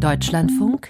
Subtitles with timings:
[0.00, 0.88] Deutschlandfunk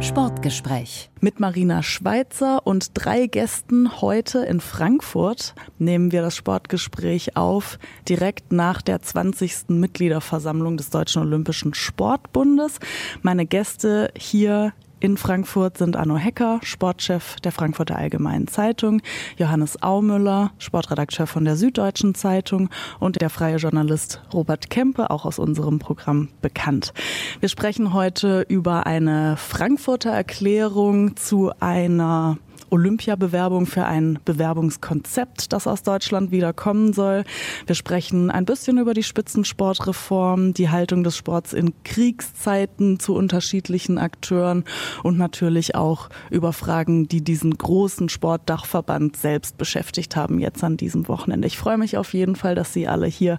[0.00, 1.10] Sportgespräch.
[1.20, 8.52] Mit Marina Schweizer und drei Gästen heute in Frankfurt nehmen wir das Sportgespräch auf, direkt
[8.52, 9.70] nach der 20.
[9.70, 12.78] Mitgliederversammlung des Deutschen Olympischen Sportbundes.
[13.22, 14.74] Meine Gäste hier
[15.04, 19.02] in Frankfurt sind Arno Hecker, Sportchef der Frankfurter Allgemeinen Zeitung,
[19.36, 25.38] Johannes Aumüller, Sportredakteur von der Süddeutschen Zeitung und der freie Journalist Robert Kempe, auch aus
[25.38, 26.94] unserem Programm bekannt.
[27.40, 32.38] Wir sprechen heute über eine Frankfurter Erklärung zu einer
[32.70, 37.24] Olympiabewerbung für ein Bewerbungskonzept, das aus Deutschland wieder kommen soll.
[37.66, 43.98] Wir sprechen ein bisschen über die Spitzensportreform, die Haltung des Sports in Kriegszeiten zu unterschiedlichen
[43.98, 44.64] Akteuren
[45.02, 51.08] und natürlich auch über Fragen, die diesen großen Sportdachverband selbst beschäftigt haben jetzt an diesem
[51.08, 51.46] Wochenende.
[51.46, 53.38] Ich freue mich auf jeden Fall, dass Sie alle hier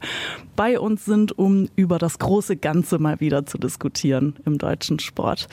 [0.55, 5.48] bei uns sind, um über das große Ganze mal wieder zu diskutieren im deutschen Sport.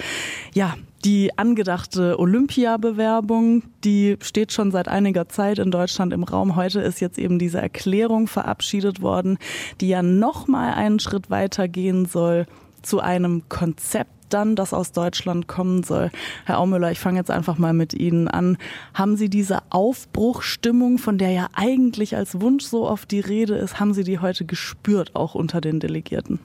[0.55, 6.57] Ja, die angedachte Olympiabewerbung, die steht schon seit einiger Zeit in Deutschland im Raum.
[6.57, 9.39] Heute ist jetzt eben diese Erklärung verabschiedet worden,
[9.81, 12.47] die ja noch mal einen Schritt weiter gehen soll
[12.83, 16.11] zu einem Konzept dann, das aus Deutschland kommen soll.
[16.47, 18.57] Herr Aumüller, ich fange jetzt einfach mal mit Ihnen an.
[18.95, 23.79] Haben Sie diese Aufbruchstimmung, von der ja eigentlich als Wunsch so oft die Rede ist,
[23.79, 26.39] haben Sie die heute gespürt, auch unter den Delegierten?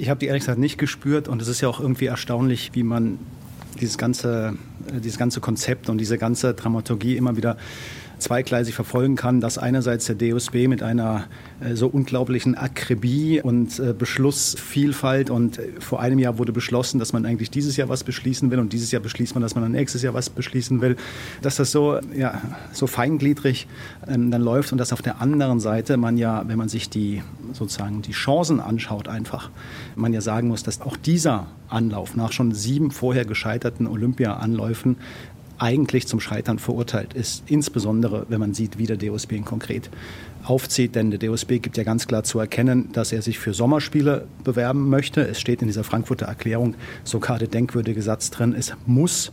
[0.00, 2.84] Ich habe die ehrlich gesagt nicht gespürt und es ist ja auch irgendwie erstaunlich, wie
[2.84, 3.18] man
[3.78, 4.54] dieses ganze,
[4.88, 7.58] äh, dieses ganze Konzept und diese ganze Dramaturgie immer wieder
[8.20, 11.24] zweigleisig verfolgen kann, dass einerseits der DOSB mit einer
[11.60, 17.12] äh, so unglaublichen Akribie und äh, Beschlussvielfalt und äh, vor einem Jahr wurde beschlossen, dass
[17.12, 19.72] man eigentlich dieses Jahr was beschließen will und dieses Jahr beschließt man, dass man dann
[19.72, 20.96] nächstes Jahr was beschließen will,
[21.42, 22.40] dass das so, ja,
[22.72, 23.66] so feingliedrig
[24.06, 27.22] ähm, dann läuft und dass auf der anderen Seite man ja, wenn man sich die
[27.52, 29.50] sozusagen die Chancen anschaut einfach,
[29.96, 34.96] man ja sagen muss, dass auch dieser Anlauf nach schon sieben vorher gescheiterten Olympia-Anläufen
[35.60, 37.44] eigentlich zum Scheitern verurteilt ist.
[37.46, 39.90] Insbesondere, wenn man sieht, wie der DOSB ihn konkret
[40.42, 40.94] aufzieht.
[40.94, 44.88] Denn der DOSB gibt ja ganz klar zu erkennen, dass er sich für Sommerspiele bewerben
[44.88, 45.20] möchte.
[45.20, 46.74] Es steht in dieser Frankfurter Erklärung
[47.04, 49.32] sogar der denkwürdige Satz drin, es muss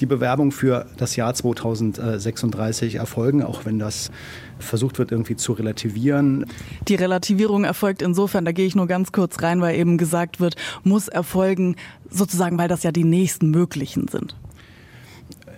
[0.00, 4.10] die Bewerbung für das Jahr 2036 erfolgen, auch wenn das
[4.58, 6.44] versucht wird, irgendwie zu relativieren.
[6.86, 10.56] Die Relativierung erfolgt insofern, da gehe ich nur ganz kurz rein, weil eben gesagt wird,
[10.84, 11.76] muss erfolgen,
[12.10, 14.36] sozusagen, weil das ja die nächsten möglichen sind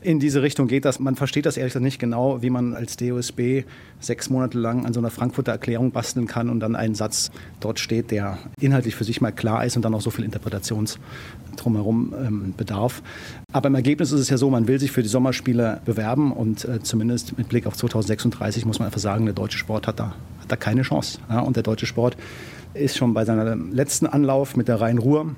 [0.09, 1.01] in diese Richtung geht das.
[1.01, 3.65] Man versteht das ehrlich gesagt nicht genau, wie man als DOSB
[4.01, 7.31] sechs Monate lang an so einer Frankfurter Erklärung basteln kann und dann ein Satz
[7.61, 10.99] dort steht, der inhaltlich für sich mal klar ist und dann auch so viel Interpretations
[11.57, 13.03] drumherum ähm, bedarf.
[13.53, 16.65] Aber im Ergebnis ist es ja so, man will sich für die Sommerspiele bewerben und
[16.65, 20.15] äh, zumindest mit Blick auf 2036 muss man einfach sagen, der deutsche Sport hat da,
[20.41, 21.19] hat da keine Chance.
[21.29, 21.41] Ja?
[21.41, 22.17] Und der deutsche Sport
[22.73, 25.35] ist schon bei seinem letzten Anlauf mit der Rhein-Ruhr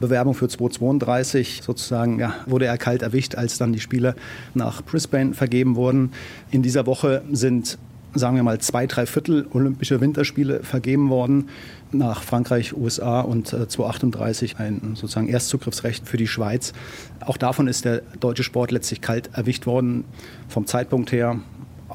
[0.00, 4.14] Bewerbung für 2032 sozusagen ja, wurde er kalt erwischt, als dann die Spiele
[4.54, 6.12] nach Brisbane vergeben wurden.
[6.50, 7.78] In dieser Woche sind
[8.18, 11.48] sagen wir mal zwei, drei Viertel Olympische Winterspiele vergeben worden
[11.92, 16.72] nach Frankreich, USA und äh, 2038 ein sozusagen Erstzugriffsrecht für die Schweiz.
[17.20, 20.04] Auch davon ist der deutsche Sport letztlich kalt erwischt worden
[20.48, 21.40] vom Zeitpunkt her,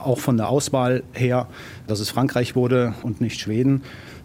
[0.06, 1.48] auch von der Auswahl her,
[1.88, 3.84] dass es Frankreich wurde und nicht Schweden.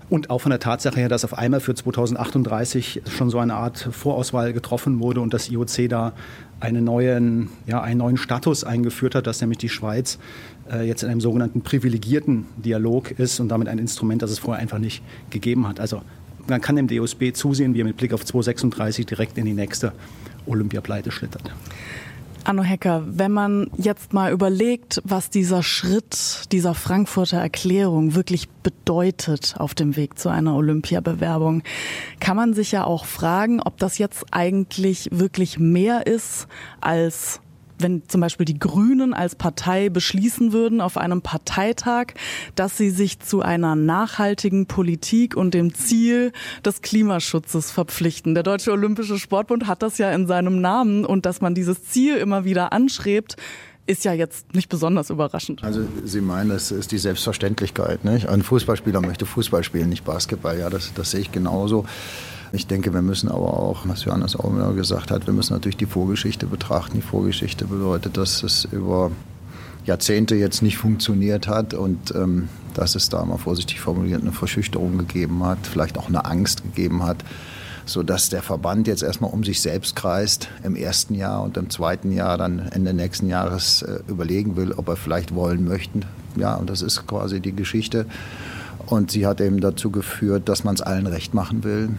[0.09, 3.89] Und auch von der Tatsache her, dass auf einmal für 2038 schon so eine Art
[3.91, 6.13] Vorauswahl getroffen wurde und das IOC da
[6.61, 10.19] einen neuen, ja, einen neuen Status eingeführt hat, dass nämlich die Schweiz
[10.71, 14.63] äh, jetzt in einem sogenannten privilegierten Dialog ist und damit ein Instrument, das es vorher
[14.63, 15.81] einfach nicht gegeben hat.
[15.81, 16.03] Also
[16.47, 19.93] man kann dem DOSB zusehen, wie er mit Blick auf 2036 direkt in die nächste
[20.47, 21.53] Olympiapleite schlittert.
[22.47, 29.57] Anno Hecker, wenn man jetzt mal überlegt, was dieser Schritt dieser Frankfurter Erklärung wirklich bedeutet
[29.59, 31.65] auf dem Weg zu einer Olympiabewerbung,
[32.21, 36.47] kann man sich ja auch fragen, ob das jetzt eigentlich wirklich mehr ist
[36.81, 37.41] als
[37.79, 42.15] wenn zum Beispiel die Grünen als Partei beschließen würden auf einem Parteitag,
[42.55, 46.33] dass sie sich zu einer nachhaltigen Politik und dem Ziel
[46.65, 48.35] des Klimaschutzes verpflichten.
[48.35, 52.17] Der Deutsche Olympische Sportbund hat das ja in seinem Namen und dass man dieses Ziel
[52.17, 53.37] immer wieder anschrebt,
[53.87, 55.63] ist ja jetzt nicht besonders überraschend.
[55.63, 58.05] Also Sie meinen, das ist die Selbstverständlichkeit.
[58.05, 58.29] Nicht?
[58.29, 60.59] Ein Fußballspieler möchte Fußball spielen, nicht Basketball.
[60.59, 61.87] Ja, das, das sehe ich genauso.
[62.53, 65.77] Ich denke, wir müssen aber auch, was Johannes auch immer gesagt hat, wir müssen natürlich
[65.77, 66.97] die Vorgeschichte betrachten.
[66.97, 69.11] Die Vorgeschichte bedeutet, dass es über
[69.85, 74.99] Jahrzehnte jetzt nicht funktioniert hat und ähm, dass es da mal vorsichtig formuliert eine Verschüchterung
[74.99, 77.19] gegeben hat, vielleicht auch eine Angst gegeben hat,
[77.85, 82.11] sodass der Verband jetzt erstmal um sich selbst kreist im ersten Jahr und im zweiten
[82.11, 86.01] Jahr dann Ende nächsten Jahres äh, überlegen will, ob er vielleicht wollen möchte.
[86.37, 88.07] Ja, und das ist quasi die Geschichte.
[88.87, 91.91] Und sie hat eben dazu geführt, dass man es allen recht machen will,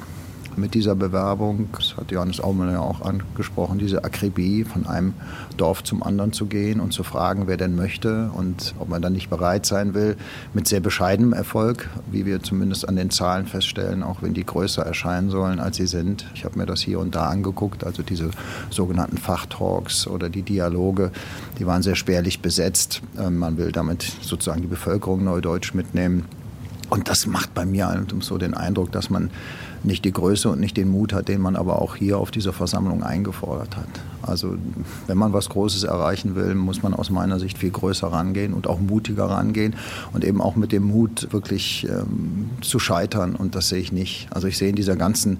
[0.57, 5.13] mit dieser Bewerbung, das hat Johannes Aumann ja auch angesprochen, diese Akribie von einem
[5.57, 9.13] Dorf zum anderen zu gehen und zu fragen, wer denn möchte und ob man dann
[9.13, 10.17] nicht bereit sein will,
[10.53, 14.85] mit sehr bescheidenem Erfolg, wie wir zumindest an den Zahlen feststellen, auch wenn die größer
[14.85, 16.25] erscheinen sollen, als sie sind.
[16.33, 18.31] Ich habe mir das hier und da angeguckt, also diese
[18.69, 21.11] sogenannten Fachtalks oder die Dialoge,
[21.59, 23.01] die waren sehr spärlich besetzt.
[23.19, 26.25] Ähm, man will damit sozusagen die Bevölkerung neudeutsch mitnehmen.
[26.89, 29.29] Und das macht bei mir so den Eindruck, dass man
[29.83, 32.53] nicht die Größe und nicht den Mut hat, den man aber auch hier auf dieser
[32.53, 33.89] Versammlung eingefordert hat.
[34.21, 34.55] Also
[35.07, 38.67] wenn man was Großes erreichen will, muss man aus meiner Sicht viel größer rangehen und
[38.67, 39.75] auch mutiger rangehen
[40.13, 43.35] und eben auch mit dem Mut wirklich ähm, zu scheitern.
[43.35, 44.27] Und das sehe ich nicht.
[44.31, 45.39] Also ich sehe in dieser ganzen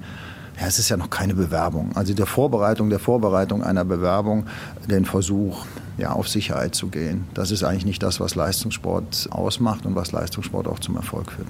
[0.60, 1.92] ja, es ist ja noch keine Bewerbung.
[1.96, 4.48] Also der Vorbereitung der Vorbereitung einer Bewerbung,
[4.90, 5.66] den Versuch,
[5.98, 7.26] ja, auf Sicherheit zu gehen.
[7.34, 11.50] Das ist eigentlich nicht das, was Leistungssport ausmacht und was Leistungssport auch zum Erfolg führt.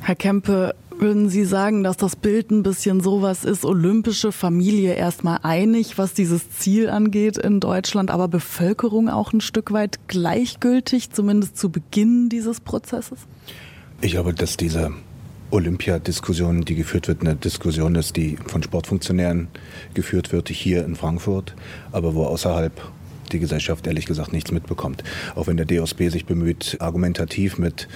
[0.00, 5.38] Herr Kempe, würden Sie sagen, dass das Bild ein bisschen sowas ist, olympische Familie erstmal
[5.42, 11.56] einig, was dieses Ziel angeht in Deutschland, aber Bevölkerung auch ein Stück weit gleichgültig, zumindest
[11.56, 13.18] zu Beginn dieses Prozesses?
[14.00, 14.92] Ich glaube, dass diese
[15.50, 19.48] Olympiadiskussion, die geführt wird, eine Diskussion ist, die von Sportfunktionären
[19.94, 21.54] geführt wird, hier in Frankfurt,
[21.90, 22.72] aber wo außerhalb
[23.32, 25.04] die Gesellschaft ehrlich gesagt nichts mitbekommt.
[25.34, 27.88] Auch wenn der DOSB sich bemüht, argumentativ mit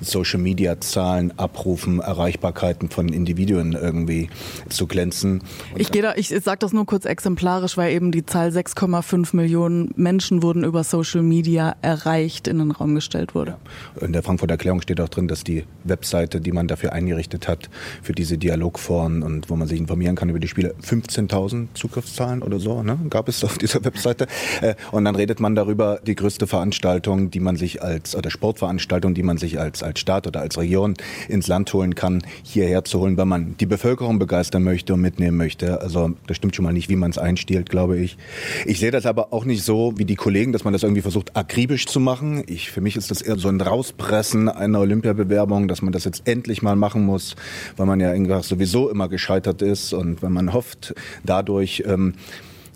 [0.00, 4.28] Social-Media-Zahlen, Abrufen, Erreichbarkeiten von Individuen irgendwie
[4.68, 5.42] zu glänzen.
[5.72, 9.34] Und ich gehe da, ich sage das nur kurz exemplarisch, weil eben die Zahl 6,5
[9.34, 13.56] Millionen Menschen wurden über Social Media erreicht in den Raum gestellt wurde.
[14.00, 14.06] Ja.
[14.06, 17.70] In der Frankfurter Erklärung steht auch drin, dass die Webseite, die man dafür eingerichtet hat,
[18.02, 22.58] für diese Dialogforen und wo man sich informieren kann über die Spiele, 15.000 Zugriffszahlen oder
[22.58, 24.26] so, ne, gab es auf dieser Webseite.
[24.60, 29.14] Äh, und dann redet man darüber, die größte Veranstaltung, die man sich als, oder Sportveranstaltung,
[29.14, 30.94] die man sich als als Staat oder als Region
[31.28, 35.36] ins Land holen kann, hierher zu holen, wenn man die Bevölkerung begeistern möchte und mitnehmen
[35.36, 35.80] möchte.
[35.80, 38.16] Also das stimmt schon mal nicht, wie man es einstiehlt, glaube ich.
[38.64, 41.36] Ich sehe das aber auch nicht so wie die Kollegen, dass man das irgendwie versucht,
[41.36, 42.44] akribisch zu machen.
[42.46, 46.22] Ich, für mich ist das eher so ein Rauspressen einer Olympiabewerbung, dass man das jetzt
[46.26, 47.36] endlich mal machen muss,
[47.76, 50.94] weil man ja irgendwie sowieso immer gescheitert ist und wenn man hofft,
[51.24, 52.14] dadurch ähm,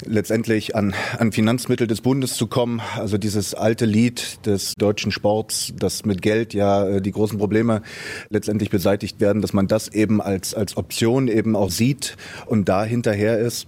[0.06, 2.81] letztendlich an, an Finanzmittel des Bundes zu kommen.
[2.97, 7.82] Also dieses alte Lied des deutschen Sports, das mit Geld ja äh, die großen Probleme
[8.29, 12.17] letztendlich beseitigt werden, dass man das eben als, als Option eben auch sieht
[12.47, 13.67] und da hinterher ist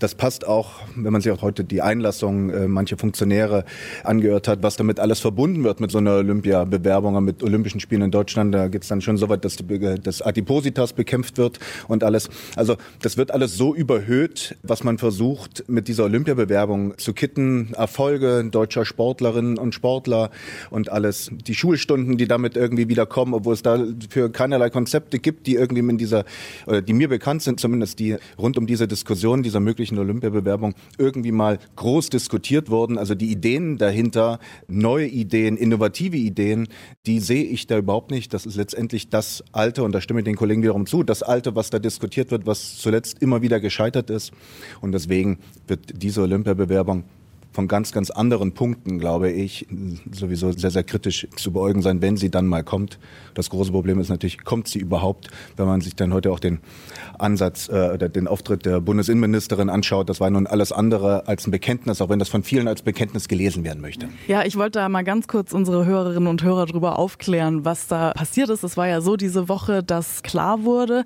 [0.00, 3.64] das passt auch, wenn man sich auch heute die Einlassung äh, mancher Funktionäre
[4.04, 8.10] angehört hat, was damit alles verbunden wird mit so einer Olympia-Bewerbung, mit Olympischen Spielen in
[8.10, 8.54] Deutschland.
[8.54, 9.58] Da geht es dann schon so weit, dass
[10.02, 12.28] das Adipositas bekämpft wird und alles.
[12.56, 17.72] Also das wird alles so überhöht, was man versucht mit dieser Olympiabewerbung zu kitten.
[17.74, 20.30] Erfolge deutscher Sportlerinnen und Sportler
[20.70, 21.30] und alles.
[21.46, 25.80] Die Schulstunden, die damit irgendwie wieder kommen, obwohl es dafür keinerlei Konzepte gibt, die irgendwie
[25.80, 26.24] in dieser,
[26.66, 31.30] oder die mir bekannt sind, zumindest die rund um diese Diskussion dieser möglichen Olympiabewerbung irgendwie
[31.30, 32.98] mal groß diskutiert wurden.
[32.98, 36.66] Also die Ideen dahinter, neue Ideen, innovative Ideen,
[37.06, 38.34] die sehe ich da überhaupt nicht.
[38.34, 41.54] Das ist letztendlich das Alte, und da stimme ich den Kollegen wiederum zu, das Alte,
[41.54, 44.32] was da diskutiert wird, was zuletzt immer wieder gescheitert ist.
[44.80, 45.38] Und deswegen
[45.68, 47.04] wird diese Olympiabewerbung
[47.52, 49.66] von ganz, ganz anderen Punkten, glaube ich,
[50.12, 52.98] sowieso sehr, sehr kritisch zu beäugen sein, wenn sie dann mal kommt.
[53.34, 56.60] Das große Problem ist natürlich, kommt sie überhaupt, wenn man sich dann heute auch den
[57.18, 60.08] Ansatz äh, oder den Auftritt der Bundesinnenministerin anschaut.
[60.08, 63.28] Das war nun alles andere als ein Bekenntnis, auch wenn das von vielen als Bekenntnis
[63.28, 64.08] gelesen werden möchte.
[64.28, 68.12] Ja, ich wollte da mal ganz kurz unsere Hörerinnen und Hörer darüber aufklären, was da
[68.12, 68.62] passiert ist.
[68.62, 71.04] Es war ja so diese Woche, dass klar wurde,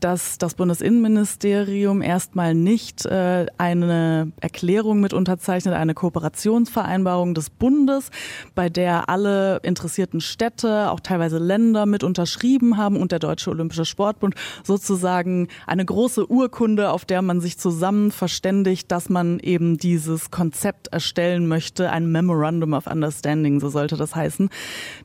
[0.00, 8.10] dass das Bundesinnenministerium erstmal nicht äh, eine Erklärung mit unterzeichnet, eine Kooperationsvereinbarung des Bundes,
[8.54, 13.84] bei der alle interessierten Städte, auch teilweise Länder mit unterschrieben haben und der Deutsche Olympische
[13.84, 20.30] Sportbund sozusagen eine große Urkunde, auf der man sich zusammen verständigt, dass man eben dieses
[20.30, 24.50] Konzept erstellen möchte, ein Memorandum of Understanding, so sollte das heißen.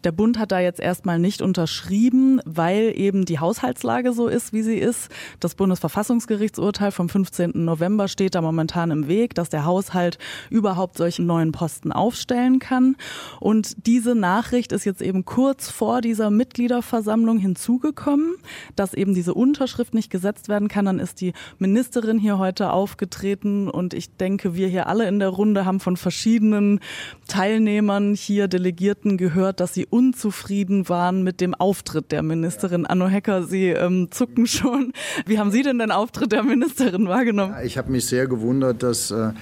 [0.04, 4.64] Der Bund hat da jetzt erstmal nicht unterschrieben, weil eben die Haushaltslage so ist, wie
[4.64, 5.10] sie ist.
[5.40, 7.52] Das Bundesverfassungsgerichtsurteil vom 15.
[7.54, 10.18] November steht da momentan im Weg, dass der Haushalt
[10.72, 12.96] überhaupt solche neuen Posten aufstellen kann.
[13.42, 18.36] Und diese Nachricht ist jetzt eben kurz vor dieser Mitgliederversammlung hinzugekommen,
[18.78, 20.86] dass eben diese Unterschrift nicht gesetzt werden kann.
[20.86, 25.28] Dann ist die Ministerin hier heute aufgetreten und ich denke, wir hier alle in der
[25.28, 26.80] Runde haben von verschiedenen
[27.28, 32.86] Teilnehmern hier Delegierten gehört, dass sie unzufrieden waren mit dem Auftritt der Ministerin.
[32.86, 34.94] Anno Hecker, Sie ähm, zucken schon.
[35.26, 37.56] Wie haben Sie denn den Auftritt der Ministerin wahrgenommen?
[37.58, 39.34] Ja, ich habe mich sehr gewundert, dass äh,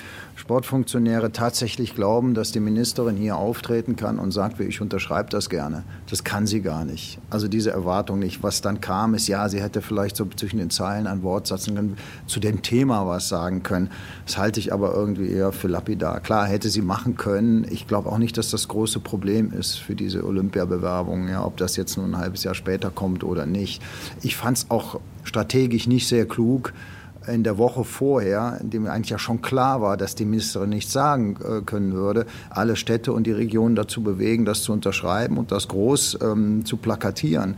[0.49, 5.47] Sportfunktionäre Funktionäre tatsächlich glauben, dass die Ministerin hier auftreten kann und sagt, ich unterschreibe das
[5.47, 5.83] gerne.
[6.09, 7.19] Das kann sie gar nicht.
[7.29, 8.41] Also diese Erwartung nicht.
[8.41, 11.75] Was dann kam, ist, ja, sie hätte vielleicht so zwischen den Zeilen ein Wort setzen
[11.75, 13.91] können, zu dem Thema was sagen können.
[14.25, 16.19] Das halte ich aber irgendwie eher für lapidar.
[16.19, 17.67] Klar, hätte sie machen können.
[17.69, 21.75] Ich glaube auch nicht, dass das große Problem ist für diese Olympiabewerbung, ja, ob das
[21.75, 23.83] jetzt nur ein halbes Jahr später kommt oder nicht.
[24.23, 26.73] Ich fand es auch strategisch nicht sehr klug,
[27.29, 30.91] in der Woche vorher, in dem eigentlich ja schon klar war, dass die Ministerin nichts
[30.91, 35.51] sagen äh, können würde, alle Städte und die Regionen dazu bewegen, das zu unterschreiben und
[35.51, 37.55] das groß ähm, zu plakatieren.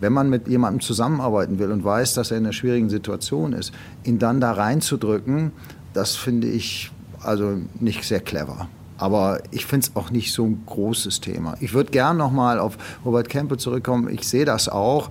[0.00, 3.72] Wenn man mit jemandem zusammenarbeiten will und weiß, dass er in einer schwierigen Situation ist,
[4.04, 5.52] ihn dann da reinzudrücken,
[5.92, 6.90] das finde ich
[7.22, 8.68] also nicht sehr clever.
[8.96, 11.56] Aber ich finde es auch nicht so ein großes Thema.
[11.60, 14.08] Ich würde gern nochmal auf Robert Kempe zurückkommen.
[14.08, 15.10] Ich sehe das auch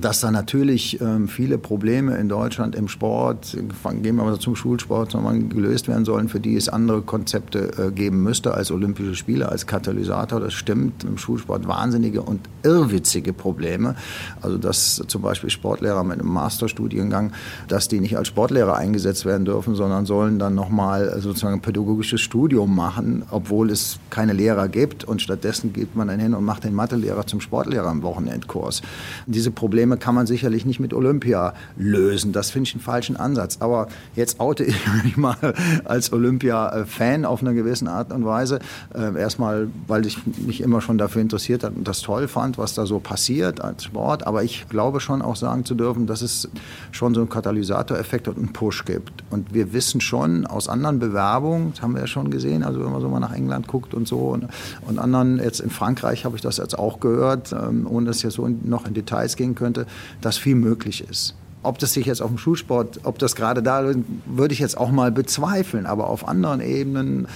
[0.00, 3.56] dass da natürlich ähm, viele Probleme in Deutschland im Sport,
[4.02, 5.16] gehen wir mal zum Schulsport,
[5.48, 9.66] gelöst werden sollen, für die es andere Konzepte äh, geben müsste als Olympische Spiele, als
[9.66, 10.40] Katalysator.
[10.40, 13.94] Das stimmt, im Schulsport wahnsinnige und irrwitzige Probleme.
[14.40, 17.32] Also dass zum Beispiel Sportlehrer mit einem Masterstudiengang,
[17.68, 22.20] dass die nicht als Sportlehrer eingesetzt werden dürfen, sondern sollen dann nochmal sozusagen ein pädagogisches
[22.20, 26.64] Studium machen, obwohl es keine Lehrer gibt und stattdessen geht man dann hin und macht
[26.64, 28.82] den Mathelehrer zum Sportlehrer im Wochenendkurs.
[29.26, 32.32] Diese Probleme Probleme kann man sicherlich nicht mit Olympia lösen.
[32.32, 33.58] Das finde ich einen falschen Ansatz.
[33.60, 35.36] Aber jetzt oute ich mich mal
[35.84, 38.58] als Olympia-Fan auf eine gewisse Art und Weise.
[38.94, 42.74] Äh, erstmal, weil ich mich immer schon dafür interessiert habe und das toll fand, was
[42.74, 44.26] da so passiert als Sport.
[44.26, 46.48] Aber ich glaube schon auch sagen zu dürfen, dass es
[46.90, 49.24] schon so einen Katalysatoreffekt und einen Push gibt.
[49.30, 52.92] Und wir wissen schon aus anderen Bewerbungen, das haben wir ja schon gesehen, also wenn
[52.92, 54.48] man so mal nach England guckt und so und,
[54.86, 58.24] und anderen, jetzt in Frankreich habe ich das jetzt auch gehört, ähm, ohne dass ich
[58.24, 59.86] jetzt so noch in Details gehen könnte, könnte,
[60.20, 61.34] dass viel möglich ist.
[61.64, 63.84] Ob das sich jetzt auf dem Schulsport, ob das gerade da,
[64.26, 65.86] würde ich jetzt auch mal bezweifeln.
[65.86, 67.26] Aber auf anderen Ebenen,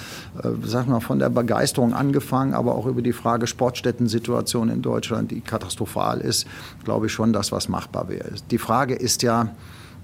[0.43, 5.33] äh, sag mal, von der Begeisterung angefangen, aber auch über die Frage Sportstättensituation in Deutschland,
[5.33, 6.47] die katastrophal ist,
[6.85, 8.31] glaube ich schon, dass was machbar wäre.
[8.51, 9.49] Die Frage ist ja,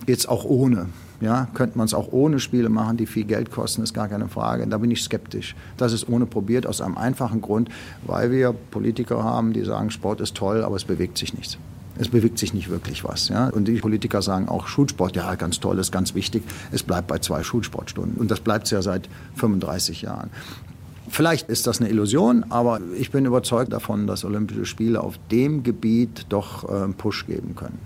[0.06, 0.86] jetzt auch ohne.
[1.20, 4.28] Ja, könnte man es auch ohne Spiele machen, die viel Geld kosten, ist gar keine
[4.28, 4.66] Frage.
[4.66, 5.56] Da bin ich skeptisch.
[5.76, 7.70] Das ist ohne probiert, aus einem einfachen Grund,
[8.06, 11.58] weil wir Politiker haben, die sagen, Sport ist toll, aber es bewegt sich nichts.
[11.98, 13.28] Es bewegt sich nicht wirklich was.
[13.28, 13.48] Ja?
[13.48, 16.42] Und die Politiker sagen auch, Schulsport, ja, ganz toll, ist ganz wichtig.
[16.72, 18.18] Es bleibt bei zwei Schulsportstunden.
[18.18, 20.30] Und das bleibt es ja seit 35 Jahren.
[21.08, 25.62] Vielleicht ist das eine Illusion, aber ich bin überzeugt davon, dass Olympische Spiele auf dem
[25.62, 27.78] Gebiet doch einen Push geben können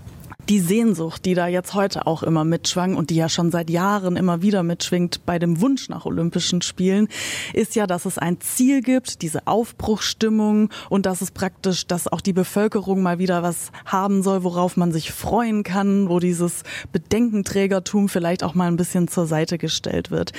[0.49, 4.15] die Sehnsucht, die da jetzt heute auch immer mitschwang und die ja schon seit Jahren
[4.15, 7.07] immer wieder mitschwingt bei dem Wunsch nach Olympischen Spielen,
[7.53, 12.21] ist ja, dass es ein Ziel gibt, diese Aufbruchstimmung und dass es praktisch, dass auch
[12.21, 18.09] die Bevölkerung mal wieder was haben soll, worauf man sich freuen kann, wo dieses Bedenkenträgertum
[18.09, 20.33] vielleicht auch mal ein bisschen zur Seite gestellt wird.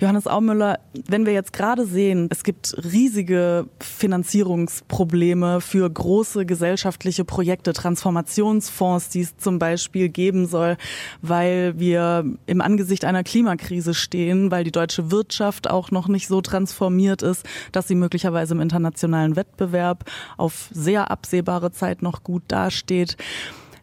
[0.00, 7.72] Johannes Aumüller, wenn wir jetzt gerade sehen, es gibt riesige Finanzierungsprobleme für große gesellschaftliche Projekte,
[7.72, 10.76] Transformationsfonds, die es zum Beispiel geben soll,
[11.22, 16.42] weil wir im Angesicht einer Klimakrise stehen, weil die deutsche Wirtschaft auch noch nicht so
[16.42, 20.04] transformiert ist, dass sie möglicherweise im internationalen Wettbewerb
[20.36, 23.16] auf sehr absehbare Zeit noch gut dasteht.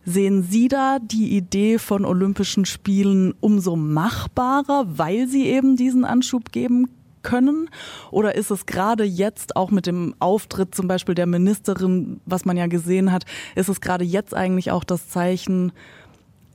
[0.05, 6.51] Sehen Sie da die Idee von Olympischen Spielen umso machbarer, weil sie eben diesen Anschub
[6.51, 6.89] geben
[7.25, 7.69] können?
[8.11, 12.55] Oder ist es gerade jetzt auch mit dem Auftritt zum Beispiel der Ministerin, was man
[12.55, 15.73] ja gesehen hat, ist es gerade jetzt eigentlich auch das Zeichen,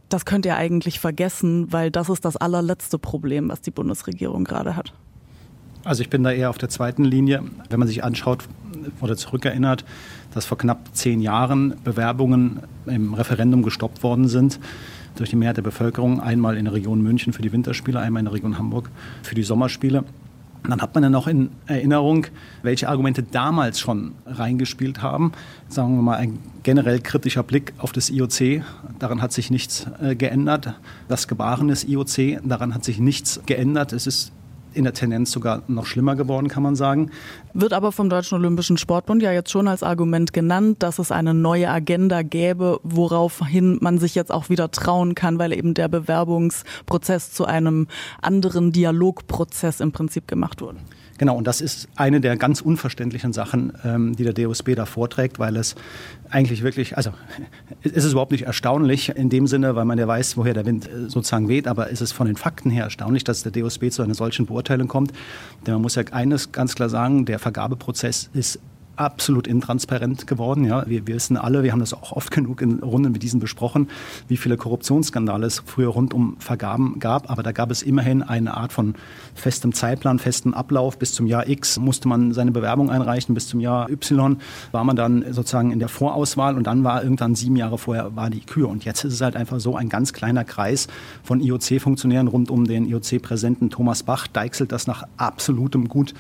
[0.08, 4.76] das könnt ihr eigentlich vergessen, weil das ist das allerletzte Problem, was die Bundesregierung gerade
[4.76, 4.94] hat?
[5.84, 7.42] Also ich bin da eher auf der zweiten Linie.
[7.68, 8.44] Wenn man sich anschaut
[9.00, 9.84] oder zurückerinnert,
[10.34, 14.60] dass vor knapp zehn Jahren Bewerbungen im Referendum gestoppt worden sind
[15.16, 18.26] durch die Mehrheit der Bevölkerung, einmal in der Region München für die Winterspiele, einmal in
[18.26, 18.90] der Region Hamburg
[19.22, 20.04] für die Sommerspiele.
[20.68, 22.26] Dann hat man ja noch in Erinnerung,
[22.62, 25.32] welche Argumente damals schon reingespielt haben.
[25.68, 28.62] Sagen wir mal ein generell kritischer Blick auf das IOC.
[28.98, 30.74] Daran hat sich nichts äh, geändert.
[31.08, 33.92] Das Gebaren des IOC, daran hat sich nichts geändert.
[33.92, 34.32] Es ist
[34.74, 37.10] in der Tendenz sogar noch schlimmer geworden, kann man sagen.
[37.54, 41.34] Wird aber vom Deutschen Olympischen Sportbund ja jetzt schon als Argument genannt, dass es eine
[41.34, 47.32] neue Agenda gäbe, woraufhin man sich jetzt auch wieder trauen kann, weil eben der Bewerbungsprozess
[47.32, 47.88] zu einem
[48.20, 50.78] anderen Dialogprozess im Prinzip gemacht wurde.
[51.20, 55.38] Genau, und das ist eine der ganz unverständlichen Sachen, ähm, die der DOSB da vorträgt,
[55.38, 55.74] weil es
[56.30, 57.10] eigentlich wirklich, also
[57.82, 60.88] es ist überhaupt nicht erstaunlich in dem Sinne, weil man ja weiß, woher der Wind
[60.88, 64.00] äh, sozusagen weht, aber es ist von den Fakten her erstaunlich, dass der DOSB zu
[64.00, 65.12] einer solchen Beurteilung kommt.
[65.66, 68.58] Denn man muss ja eines ganz klar sagen, der Vergabeprozess ist
[69.00, 70.64] absolut intransparent geworden.
[70.64, 70.86] Ja.
[70.86, 73.88] Wir, wir wissen alle, wir haben das auch oft genug in Runden mit diesen besprochen,
[74.28, 77.30] wie viele Korruptionsskandale es früher rund um Vergaben gab.
[77.30, 78.94] Aber da gab es immerhin eine Art von
[79.34, 80.98] festem Zeitplan, festem Ablauf.
[80.98, 84.36] Bis zum Jahr X musste man seine Bewerbung einreichen, bis zum Jahr Y
[84.70, 88.28] war man dann sozusagen in der Vorauswahl und dann war irgendwann sieben Jahre vorher war
[88.28, 88.68] die Kür.
[88.68, 90.88] Und jetzt ist es halt einfach so ein ganz kleiner Kreis
[91.22, 96.12] von IOC-Funktionären rund um den IOC-Präsidenten Thomas Bach deichselt das nach absolutem Gut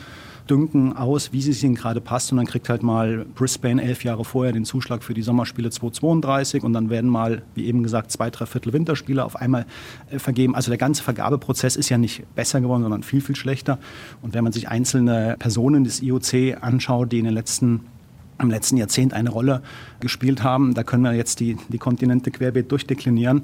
[0.48, 2.32] Dünken aus, wie es ihnen gerade passt.
[2.32, 6.62] Und dann kriegt halt mal Brisbane elf Jahre vorher den Zuschlag für die Sommerspiele 2032
[6.62, 9.66] und dann werden mal, wie eben gesagt, zwei, drei Viertel Winterspiele auf einmal
[10.10, 10.54] äh, vergeben.
[10.54, 13.78] Also der ganze Vergabeprozess ist ja nicht besser geworden, sondern viel, viel schlechter.
[14.22, 17.80] Und wenn man sich einzelne Personen des IOC anschaut, die in den letzten
[18.40, 19.62] im letzten Jahrzehnt eine Rolle
[20.00, 20.74] gespielt haben.
[20.74, 23.42] Da können wir jetzt die, die Kontinente querbeet durchdeklinieren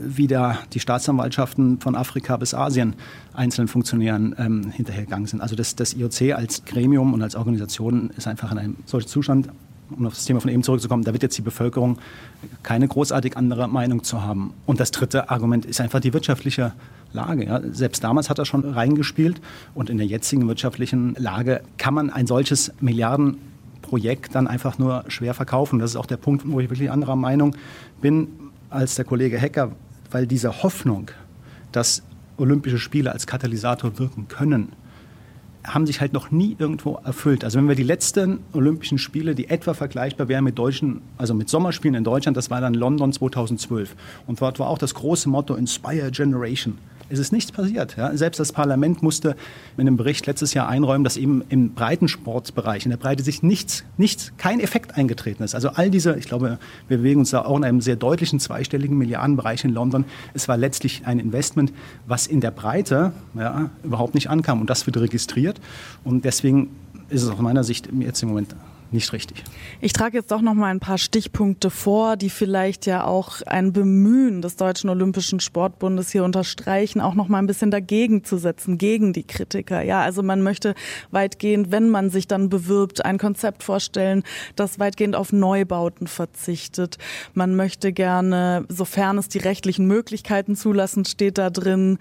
[0.00, 2.94] wie da die Staatsanwaltschaften von Afrika bis Asien
[3.32, 5.40] einzelnen Funktionären ähm, hinterhergegangen sind.
[5.40, 9.48] Also das, das IOC als Gremium und als Organisation ist einfach in einem solchen Zustand,
[9.90, 11.98] um auf das Thema von eben zurückzukommen, da wird jetzt die Bevölkerung
[12.62, 14.52] keine großartig andere Meinung zu haben.
[14.66, 16.72] Und das dritte Argument ist einfach die wirtschaftliche
[17.12, 17.46] Lage.
[17.46, 17.60] Ja.
[17.72, 19.40] Selbst damals hat er schon reingespielt
[19.74, 25.32] und in der jetzigen wirtschaftlichen Lage kann man ein solches Milliardenprojekt dann einfach nur schwer
[25.34, 25.78] verkaufen.
[25.78, 27.56] Das ist auch der Punkt, wo ich wirklich anderer Meinung
[28.00, 28.28] bin
[28.70, 29.72] als der Kollege Hecker,
[30.10, 31.10] weil diese Hoffnung,
[31.72, 32.02] dass
[32.36, 34.72] Olympische Spiele als Katalysator wirken können,
[35.64, 37.44] haben sich halt noch nie irgendwo erfüllt.
[37.44, 41.48] Also wenn wir die letzten Olympischen Spiele, die etwa vergleichbar wären mit deutschen, also mit
[41.48, 43.94] Sommerspielen in Deutschland, das war dann London 2012.
[44.26, 46.78] Und dort war auch das große Motto Inspire Generation.
[47.10, 47.96] Es ist nichts passiert.
[47.96, 48.14] Ja.
[48.16, 49.36] Selbst das Parlament musste
[49.76, 53.84] in einem Bericht letztes Jahr einräumen, dass eben im Breitensportbereich, in der Breite sich nichts,
[53.96, 55.54] nichts, kein Effekt eingetreten ist.
[55.54, 58.98] Also all diese, ich glaube, wir bewegen uns da auch in einem sehr deutlichen zweistelligen
[58.98, 60.04] Milliardenbereich in London.
[60.34, 61.72] Es war letztlich ein Investment,
[62.06, 64.60] was in der Breite ja, überhaupt nicht ankam.
[64.60, 65.60] Und das wird registriert.
[66.04, 66.70] Und deswegen
[67.08, 68.54] ist es aus meiner Sicht jetzt im Moment
[68.90, 69.44] nicht richtig.
[69.80, 73.72] Ich trage jetzt doch noch mal ein paar Stichpunkte vor, die vielleicht ja auch ein
[73.72, 78.78] Bemühen des Deutschen Olympischen Sportbundes hier unterstreichen, auch noch mal ein bisschen dagegen zu setzen,
[78.78, 79.82] gegen die Kritiker.
[79.82, 80.74] Ja, also man möchte
[81.10, 84.22] weitgehend, wenn man sich dann bewirbt, ein Konzept vorstellen,
[84.56, 86.96] das weitgehend auf Neubauten verzichtet.
[87.34, 91.98] Man möchte gerne, sofern es die rechtlichen Möglichkeiten zulassen, steht da drin,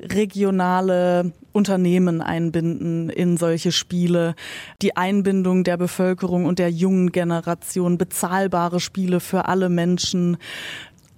[0.00, 4.34] regionale Unternehmen einbinden in solche Spiele,
[4.82, 10.36] die Einbindung der Bevölkerung und der jungen Generation, bezahlbare Spiele für alle Menschen.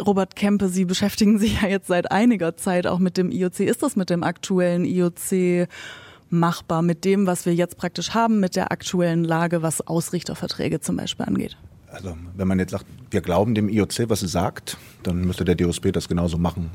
[0.04, 3.60] Robert Kempe, Sie beschäftigen sich ja jetzt seit einiger Zeit auch mit dem IOC.
[3.60, 5.68] Ist das mit dem aktuellen IOC
[6.30, 10.96] machbar, mit dem, was wir jetzt praktisch haben, mit der aktuellen Lage, was Ausrichterverträge zum
[10.96, 11.58] Beispiel angeht?
[11.90, 15.56] Also wenn man jetzt sagt, wir glauben dem IOC, was es sagt, dann müsste der
[15.56, 16.70] DOSB das genauso machen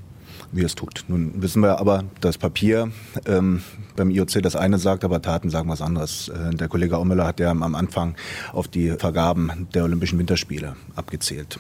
[0.52, 1.06] wie es tut.
[1.08, 2.92] Nun wissen wir aber, dass Papier
[3.26, 3.62] ähm,
[3.96, 6.30] beim IOC das eine sagt, aber Taten sagen was anderes.
[6.30, 8.16] Äh, der Kollege Aumüller hat ja am Anfang
[8.54, 11.60] auf die Vergaben der Olympischen Winterspiele abgezählt.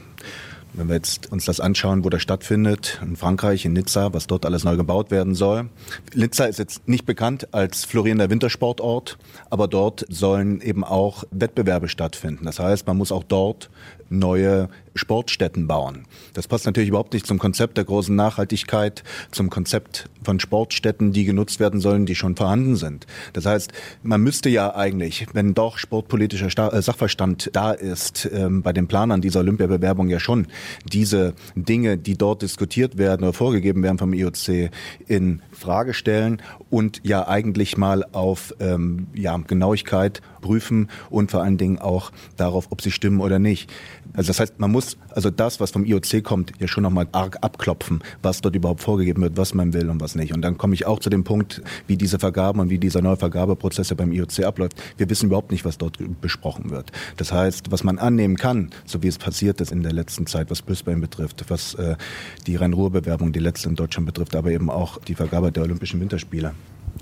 [0.73, 4.45] Wenn wir jetzt uns das anschauen, wo das stattfindet, in Frankreich, in Nizza, was dort
[4.45, 5.69] alles neu gebaut werden soll.
[6.13, 9.17] Nizza ist jetzt nicht bekannt als florierender Wintersportort,
[9.49, 12.45] aber dort sollen eben auch Wettbewerbe stattfinden.
[12.45, 13.71] Das heißt, man muss auch dort
[14.09, 16.05] neue Sportstätten bauen.
[16.33, 21.25] Das passt natürlich überhaupt nicht zum Konzept der großen Nachhaltigkeit, zum Konzept von Sportstätten, die
[21.25, 23.05] genutzt werden sollen, die schon vorhanden sind.
[23.33, 23.71] Das heißt,
[24.03, 29.21] man müsste ja eigentlich, wenn doch sportpolitischer äh, Sachverstand da ist, ähm, bei den Planern
[29.21, 30.47] dieser Olympiabewerbung ja schon
[30.85, 34.71] diese Dinge, die dort diskutiert werden oder vorgegeben werden vom IOC,
[35.07, 41.57] in Frage stellen und ja eigentlich mal auf ähm, ja, Genauigkeit prüfen und vor allen
[41.57, 43.69] Dingen auch darauf, ob sie stimmen oder nicht.
[44.13, 47.37] Also das heißt, man muss also das, was vom IOC kommt, ja schon nochmal arg
[47.41, 50.33] abklopfen, was dort überhaupt vorgegeben wird, was man will und was nicht.
[50.33, 53.17] Und dann komme ich auch zu dem Punkt, wie diese Vergaben und wie dieser neue
[53.17, 54.81] Vergabeprozess ja beim IOC abläuft.
[54.95, 56.93] Wir wissen überhaupt nicht, was dort besprochen wird.
[57.17, 60.49] Das heißt, was man annehmen kann, so wie es passiert ist in der letzten Zeit,
[60.49, 61.97] was Brisbane betrifft, was äh,
[62.45, 66.53] die Rhein-Ruhr-Bewerbung, die letzte in Deutschland betrifft, aber eben auch die Vergabe der Olympischen Winterspiele.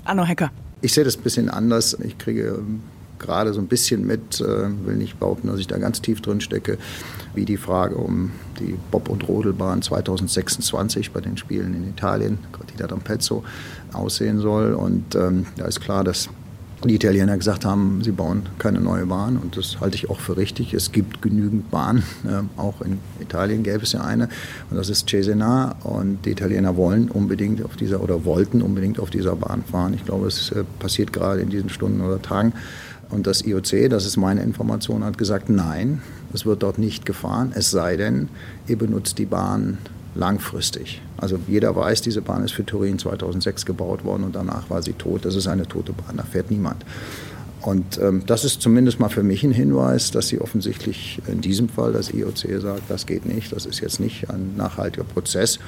[0.04, 0.50] Anno Hecker.
[0.82, 1.96] Ich sehe das ein bisschen anders.
[2.02, 2.62] Ich kriege
[3.18, 6.40] gerade so ein bisschen mit, äh, will nicht behaupten, dass ich da ganz tief drin
[6.40, 6.78] stecke,
[7.34, 12.86] wie die Frage um die Bob- und Rodelbahn 2026 bei den Spielen in Italien, Cortina
[12.86, 13.42] d'Ampezzo,
[13.92, 14.74] aussehen soll.
[14.74, 16.28] Und ähm, da ist klar, dass
[16.84, 20.36] die Italiener gesagt haben, sie bauen keine neue Bahn und das halte ich auch für
[20.36, 20.74] richtig.
[20.74, 24.28] Es gibt genügend Bahnen, äh, auch in Italien gäbe es ja eine
[24.70, 29.10] und das ist Cesena und die Italiener wollen unbedingt auf dieser oder wollten unbedingt auf
[29.10, 29.94] dieser Bahn fahren.
[29.94, 32.52] Ich glaube, es äh, passiert gerade in diesen Stunden oder Tagen
[33.10, 37.52] und das IOC, das ist meine Information, hat gesagt, nein, es wird dort nicht gefahren,
[37.54, 38.28] es sei denn,
[38.66, 39.78] ihr benutzt die Bahn
[40.14, 41.02] langfristig.
[41.16, 44.94] Also jeder weiß, diese Bahn ist für Turin 2006 gebaut worden und danach war sie
[44.94, 45.24] tot.
[45.24, 46.84] Das ist eine tote Bahn, da fährt niemand.
[47.62, 51.68] Und ähm, das ist zumindest mal für mich ein Hinweis, dass sie offensichtlich in diesem
[51.68, 55.58] Fall das IOC sagt, das geht nicht, das ist jetzt nicht ein nachhaltiger Prozess.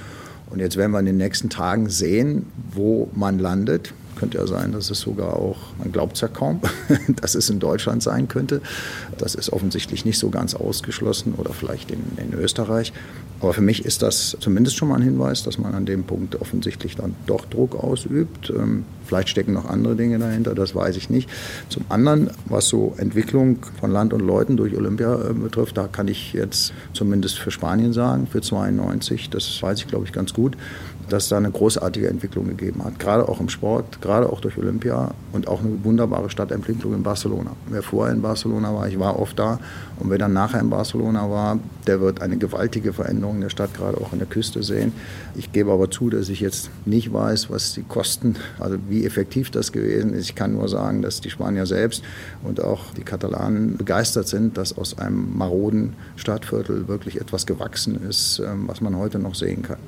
[0.50, 3.92] Und jetzt werden wir in den nächsten Tagen sehen, wo man landet.
[4.18, 6.60] Könnte ja sein, dass es sogar auch, man glaubt es ja kaum,
[7.20, 8.60] dass es in Deutschland sein könnte.
[9.16, 12.92] Das ist offensichtlich nicht so ganz ausgeschlossen oder vielleicht in, in Österreich.
[13.40, 16.40] Aber für mich ist das zumindest schon mal ein Hinweis, dass man an dem Punkt
[16.40, 18.50] offensichtlich dann doch Druck ausübt.
[18.50, 21.30] Ähm, vielleicht stecken noch andere Dinge dahinter, das weiß ich nicht.
[21.68, 26.08] Zum anderen, was so Entwicklung von Land und Leuten durch Olympia äh, betrifft, da kann
[26.08, 30.56] ich jetzt zumindest für Spanien sagen, für 92, das weiß ich glaube ich ganz gut,
[31.08, 32.98] dass es da eine großartige Entwicklung gegeben hat.
[32.98, 37.52] Gerade auch im Sport, gerade auch durch Olympia und auch eine wunderbare Stadtentwicklung in Barcelona.
[37.68, 39.58] Wer vorher in Barcelona war, ich war oft da
[39.98, 43.74] und wer dann nachher in Barcelona war, der wird eine gewaltige Veränderung in der Stadt,
[43.74, 44.92] gerade auch an der Küste sehen.
[45.34, 49.50] Ich gebe aber zu, dass ich jetzt nicht weiß, was die Kosten, also wie effektiv
[49.50, 50.24] das gewesen ist.
[50.24, 52.02] Ich kann nur sagen, dass die Spanier selbst
[52.42, 58.40] und auch die Katalanen begeistert sind, dass aus einem maroden Stadtviertel wirklich etwas gewachsen ist,
[58.44, 59.78] ähm, was man heute noch sehen kann.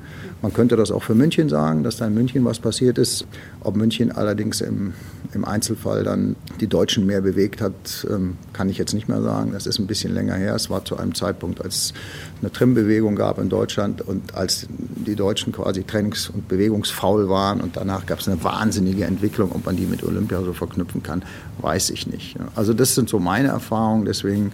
[0.41, 3.25] Man könnte das auch für München sagen, dass da in München was passiert ist.
[3.61, 4.93] Ob München allerdings im,
[5.33, 9.51] im Einzelfall dann die Deutschen mehr bewegt hat, ähm, kann ich jetzt nicht mehr sagen.
[9.53, 10.55] Das ist ein bisschen länger her.
[10.55, 11.93] Es war zu einem Zeitpunkt, als es
[12.41, 17.77] eine Trimbewegung gab in Deutschland und als die Deutschen quasi trainings- und bewegungsfaul waren und
[17.77, 19.51] danach gab es eine wahnsinnige Entwicklung.
[19.53, 21.23] Ob man die mit Olympia so verknüpfen kann,
[21.59, 22.35] weiß ich nicht.
[22.55, 24.05] Also das sind so meine Erfahrungen.
[24.05, 24.51] Deswegen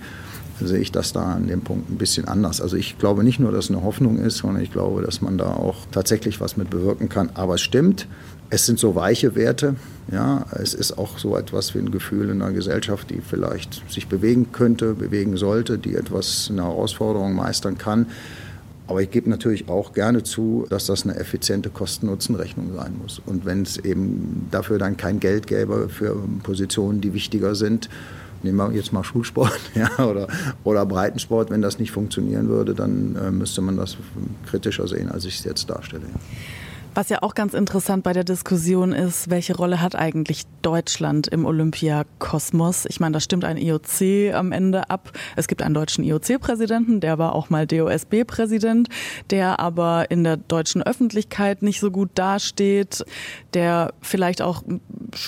[0.60, 2.62] sehe ich das da an dem Punkt ein bisschen anders.
[2.62, 5.38] Also ich glaube nicht nur, dass es eine Hoffnung ist, sondern ich glaube, dass man
[5.38, 7.30] da auch tatsächlich was mit bewirken kann.
[7.34, 8.08] Aber es stimmt,
[8.50, 9.76] es sind so weiche Werte.
[10.12, 14.08] Ja, es ist auch so etwas wie ein Gefühl in einer Gesellschaft, die vielleicht sich
[14.08, 18.08] bewegen könnte, bewegen sollte, die etwas eine Herausforderung meistern kann.
[18.88, 23.22] Aber ich gebe natürlich auch gerne zu, dass das eine effiziente Kosten-Nutzen-Rechnung sein muss.
[23.26, 27.90] Und wenn es eben dafür dann kein Geld gäbe für Positionen, die wichtiger sind,
[28.44, 30.28] nehmen wir jetzt mal Schulsport ja, oder,
[30.64, 33.98] oder Breitensport, wenn das nicht funktionieren würde, dann äh, müsste man das
[34.46, 36.04] kritischer sehen, als ich es jetzt darstelle.
[36.04, 36.20] Ja.
[36.98, 41.46] Was ja auch ganz interessant bei der Diskussion ist, welche Rolle hat eigentlich Deutschland im
[41.46, 42.88] Olympiakosmos?
[42.88, 45.12] Ich meine, da stimmt ein IOC am Ende ab.
[45.36, 48.90] Es gibt einen deutschen IOC-Präsidenten, der war auch mal DOSB-Präsident,
[49.30, 53.06] der aber in der deutschen Öffentlichkeit nicht so gut dasteht,
[53.54, 54.64] der vielleicht auch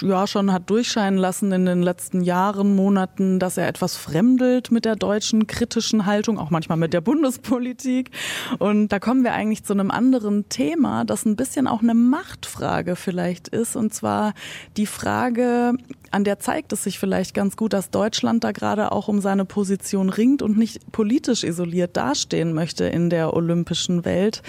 [0.01, 4.85] ja schon hat durchscheinen lassen in den letzten Jahren, Monaten, dass er etwas fremdelt mit
[4.85, 8.09] der deutschen kritischen Haltung, auch manchmal mit der Bundespolitik.
[8.57, 11.93] Und da kommen wir eigentlich zu einem anderen Thema, das ein bisschen bisschen auch eine
[11.93, 13.75] Machtfrage vielleicht ist.
[13.75, 14.33] Und zwar
[14.77, 15.73] die Frage,
[16.09, 19.43] an der zeigt es sich vielleicht ganz gut, dass Deutschland da gerade auch um seine
[19.43, 24.41] Position ringt und nicht politisch isoliert dastehen möchte in der olympischen Welt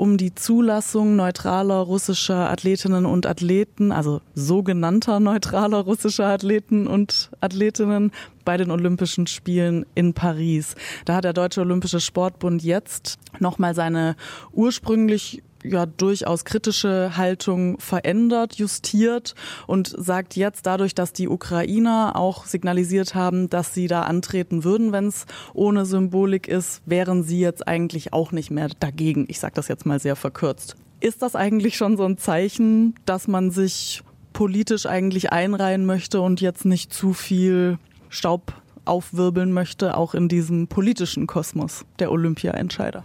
[0.00, 8.10] um die Zulassung neutraler russischer Athletinnen und Athleten, also sogenannter neutraler russischer Athleten und Athletinnen
[8.46, 10.74] bei den Olympischen Spielen in Paris.
[11.04, 14.16] Da hat der Deutsche Olympische Sportbund jetzt nochmal seine
[14.52, 19.34] ursprünglich ja durchaus kritische Haltung verändert, justiert
[19.66, 24.92] und sagt jetzt dadurch, dass die Ukrainer auch signalisiert haben, dass sie da antreten würden,
[24.92, 29.26] wenn es ohne Symbolik ist, wären sie jetzt eigentlich auch nicht mehr dagegen.
[29.28, 30.76] Ich sage das jetzt mal sehr verkürzt.
[31.00, 36.40] Ist das eigentlich schon so ein Zeichen, dass man sich politisch eigentlich einreihen möchte und
[36.40, 38.52] jetzt nicht zu viel Staub
[38.84, 43.04] aufwirbeln möchte, auch in diesem politischen Kosmos der Olympia-Entscheider?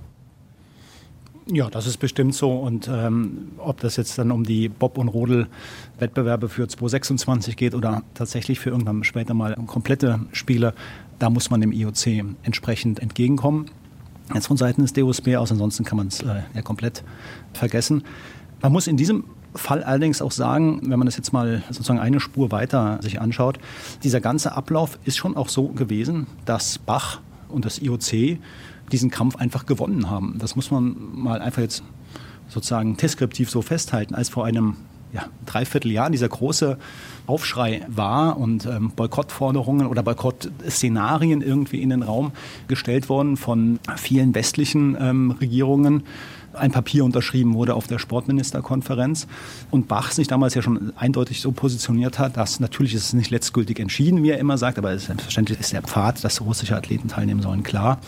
[1.51, 2.51] Ja, das ist bestimmt so.
[2.51, 8.01] Und ähm, ob das jetzt dann um die Bob- und Rodel-Wettbewerbe für 2026 geht oder
[8.15, 10.73] tatsächlich für irgendwann später mal komplette Spiele,
[11.19, 13.67] da muss man dem IOC entsprechend entgegenkommen.
[14.34, 17.03] Jetzt von Seiten des DOSB aus, ansonsten kann man es äh, ja komplett
[17.53, 18.03] vergessen.
[18.62, 22.19] Man muss in diesem Fall allerdings auch sagen, wenn man das jetzt mal sozusagen eine
[22.19, 23.60] Spur weiter sich anschaut,
[24.03, 28.39] dieser ganze Ablauf ist schon auch so gewesen, dass Bach und das IOC
[28.91, 30.36] diesen Kampf einfach gewonnen haben.
[30.39, 31.84] Das muss man mal einfach jetzt
[32.48, 34.76] sozusagen deskriptiv so festhalten, als vor einem
[35.13, 36.78] ja, Dreivierteljahr dieser große
[37.26, 42.32] Aufschrei war und ähm, Boykottforderungen oder Boykottszenarien irgendwie in den Raum
[42.67, 46.04] gestellt worden von vielen westlichen ähm, Regierungen
[46.54, 49.28] ein Papier unterschrieben wurde auf der Sportministerkonferenz
[49.71, 53.30] und Bach sich damals ja schon eindeutig so positioniert hat, dass natürlich ist es nicht
[53.30, 57.41] letztgültig entschieden, wie er immer sagt, aber selbstverständlich ist der Pfad, dass russische Athleten teilnehmen
[57.41, 58.00] sollen, klar.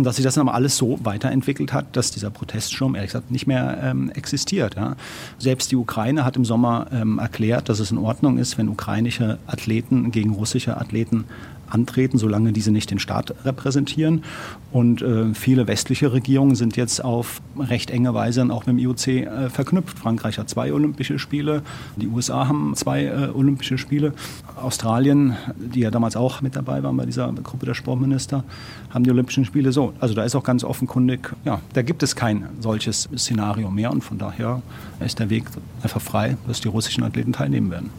[0.00, 3.30] Und dass sich das dann aber alles so weiterentwickelt hat, dass dieser Proteststurm ehrlich gesagt
[3.30, 4.74] nicht mehr ähm, existiert.
[4.74, 4.96] Ja.
[5.38, 9.38] Selbst die Ukraine hat im Sommer ähm, erklärt, dass es in Ordnung ist, wenn ukrainische
[9.46, 11.24] Athleten gegen russische Athleten
[11.70, 14.24] antreten, solange diese nicht den Staat repräsentieren.
[14.72, 19.06] Und äh, viele westliche Regierungen sind jetzt auf recht enge Weise auch mit dem IOC
[19.08, 19.98] äh, verknüpft.
[19.98, 21.62] Frankreich hat zwei Olympische Spiele,
[21.96, 24.12] die USA haben zwei äh, Olympische Spiele.
[24.56, 28.44] Australien, die ja damals auch mit dabei waren bei dieser Gruppe der Sportminister,
[28.90, 29.92] haben die Olympischen Spiele so.
[30.00, 34.02] Also da ist auch ganz offenkundig, ja, da gibt es kein solches Szenario mehr und
[34.02, 34.62] von daher
[35.04, 35.44] ist der Weg
[35.82, 37.90] einfach frei, dass die russischen Athleten teilnehmen werden.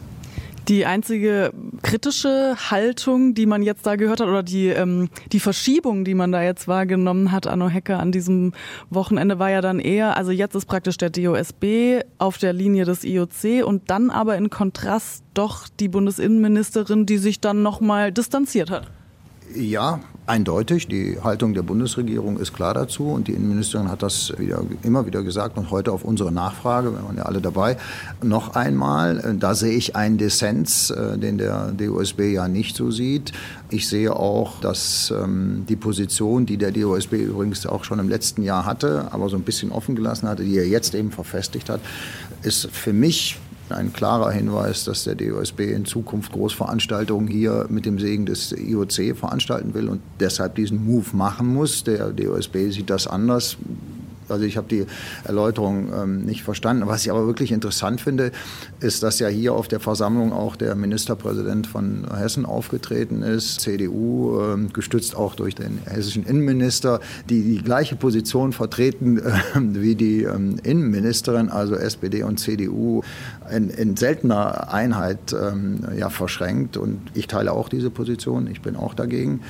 [0.68, 6.04] Die einzige kritische Haltung, die man jetzt da gehört hat, oder die, ähm, die Verschiebung,
[6.04, 8.52] die man da jetzt wahrgenommen hat, Anno Hecker, an diesem
[8.88, 13.02] Wochenende, war ja dann eher, also jetzt ist praktisch der DOSB auf der Linie des
[13.02, 18.90] IOC und dann aber in Kontrast doch die Bundesinnenministerin, die sich dann nochmal distanziert hat.
[19.54, 20.00] Ja,
[20.32, 20.88] eindeutig.
[20.88, 25.22] Die Haltung der Bundesregierung ist klar dazu und die Innenministerin hat das wieder, immer wieder
[25.22, 27.76] gesagt und heute auf unsere Nachfrage, wir waren ja alle dabei,
[28.22, 29.36] noch einmal.
[29.38, 33.32] Da sehe ich einen Dissens, äh, den der DOSB ja nicht so sieht.
[33.68, 38.42] Ich sehe auch, dass ähm, die Position, die der DOSB übrigens auch schon im letzten
[38.42, 41.80] Jahr hatte, aber so ein bisschen offen gelassen hatte, die er jetzt eben verfestigt hat,
[42.42, 43.38] ist für mich
[43.70, 49.16] ein klarer Hinweis, dass der DOSB in Zukunft Großveranstaltungen hier mit dem Segen des IOC
[49.16, 51.84] veranstalten will und deshalb diesen Move machen muss.
[51.84, 53.56] Der DOSB sieht das anders.
[54.28, 54.86] Also ich habe die
[55.24, 56.86] Erläuterung ähm, nicht verstanden.
[56.86, 58.32] Was ich aber wirklich interessant finde,
[58.80, 64.40] ist, dass ja hier auf der Versammlung auch der Ministerpräsident von Hessen aufgetreten ist, CDU,
[64.40, 70.22] ähm, gestützt auch durch den hessischen Innenminister, die die gleiche Position vertreten äh, wie die
[70.22, 73.02] ähm, Innenministerin, also SPD und CDU,
[73.50, 76.76] in, in seltener Einheit ähm, ja, verschränkt.
[76.76, 79.40] Und ich teile auch diese Position, ich bin auch dagegen.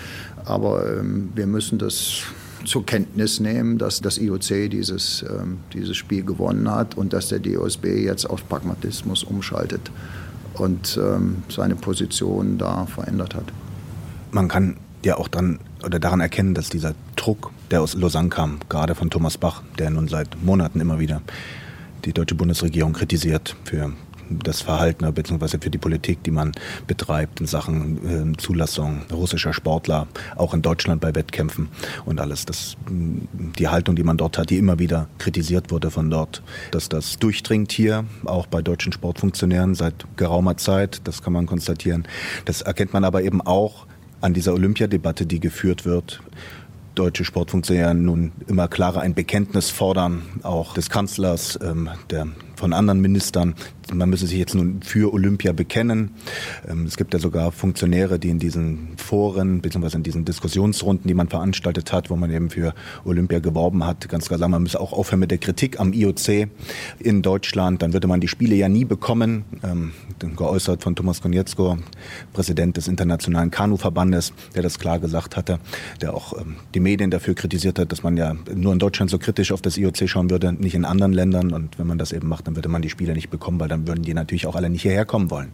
[0.44, 2.22] Aber ähm, wir müssen das
[2.64, 7.38] zur Kenntnis nehmen, dass das IOC dieses, ähm, dieses Spiel gewonnen hat und dass der
[7.38, 9.90] DOSB jetzt auf Pragmatismus umschaltet
[10.55, 13.44] und ähm, seine Position da verändert hat.
[14.31, 18.59] Man kann ja auch dann oder daran erkennen, dass dieser Druck, der aus Lausanne kam,
[18.68, 21.22] gerade von Thomas Bach, der nun seit Monaten immer wieder
[22.05, 23.92] die deutsche Bundesregierung kritisiert für
[24.30, 25.58] das Verhalten bzw.
[25.61, 26.52] für die Politik, die man
[26.87, 30.06] betreibt in Sachen äh, Zulassung russischer Sportler,
[30.37, 31.68] auch in Deutschland bei Wettkämpfen
[32.04, 32.46] und alles.
[32.46, 36.88] Das, die Haltung, die man dort hat, die immer wieder kritisiert wurde von dort, dass
[36.88, 42.06] das durchdringt hier, auch bei deutschen Sportfunktionären seit geraumer Zeit, das kann man konstatieren.
[42.44, 43.87] Das erkennt man aber eben auch
[44.20, 46.22] an dieser Olympiadebatte, die geführt wird
[46.94, 53.00] deutsche Sportfunktionäre nun immer klarer ein Bekenntnis fordern, auch des Kanzlers, ähm, der von anderen
[53.00, 53.54] Ministern.
[53.92, 56.11] Man müsse sich jetzt nun für Olympia bekennen.
[56.68, 59.97] Ähm, es gibt ja sogar Funktionäre, die in diesen Foren bzw.
[59.97, 64.27] in diesen Diskussionsrunden, die man veranstaltet hat, wo man eben für Olympia geworben hat, ganz
[64.27, 66.49] klar sagen, man müsse auch aufhören mit der Kritik am IOC
[66.99, 67.83] in Deutschland.
[67.83, 69.45] Dann würde man die Spiele ja nie bekommen.
[69.62, 69.92] Ähm,
[70.37, 71.79] geäußert von Thomas Konietzko,
[72.33, 75.59] Präsident des Internationalen Kanuverbandes, der das klar gesagt hatte,
[76.01, 79.18] der auch ähm, die Medien dafür kritisiert hat, dass man ja nur in Deutschland so
[79.18, 81.53] kritisch auf das IOC schauen würde, nicht in anderen Ländern.
[81.53, 83.88] Und wenn man das eben macht, dann würde man die Spieler nicht bekommen, weil dann
[83.88, 85.50] würden die natürlich auch alle nicht hierher kommen wollen.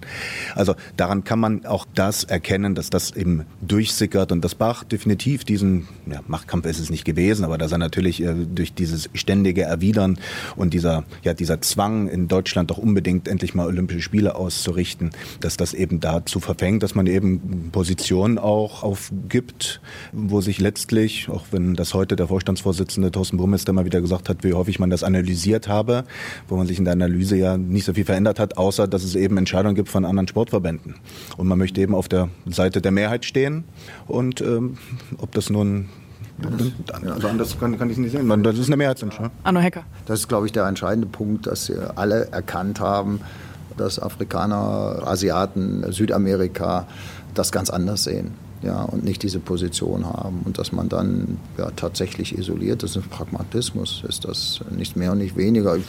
[0.54, 5.44] Also daran kann man auch das erkennen, dass das eben durchsickert und das Bach definitiv
[5.44, 9.62] diesen ja, Machtkampf ist es nicht gewesen, aber dass er natürlich äh, durch dieses ständige
[9.62, 10.18] Erwidern
[10.57, 15.57] und dieser ja dieser Zwang in Deutschland doch unbedingt endlich mal Olympische Spiele auszurichten, dass
[15.57, 19.81] das eben dazu verfängt, dass man eben Positionen auch aufgibt,
[20.12, 24.42] wo sich letztlich, auch wenn das heute der Vorstandsvorsitzende Thorsten Brummester mal wieder gesagt hat,
[24.42, 26.04] wie häufig man das analysiert habe,
[26.48, 29.14] wo man sich in der Analyse ja nicht so viel verändert hat, außer dass es
[29.14, 30.94] eben Entscheidungen gibt von anderen Sportverbänden.
[31.37, 33.64] Und man möchte eben auf der Seite der Mehrheit stehen.
[34.07, 34.79] Und ähm,
[35.18, 35.90] ob das nun
[37.05, 38.42] also anders kann, kann ich nicht sehen.
[38.42, 39.31] Das ist eine Mehrheitsentscheidung.
[39.42, 39.85] Anno Hecker.
[40.07, 43.21] Das ist, glaube ich, der entscheidende Punkt, dass wir alle erkannt haben,
[43.77, 46.87] dass Afrikaner, Asiaten, Südamerika
[47.35, 48.31] das ganz anders sehen.
[48.62, 52.99] Ja, und nicht diese Position haben und dass man dann ja, tatsächlich isoliert ist.
[53.11, 55.77] Pragmatismus ist das nicht mehr und nicht weniger.
[55.77, 55.85] Ich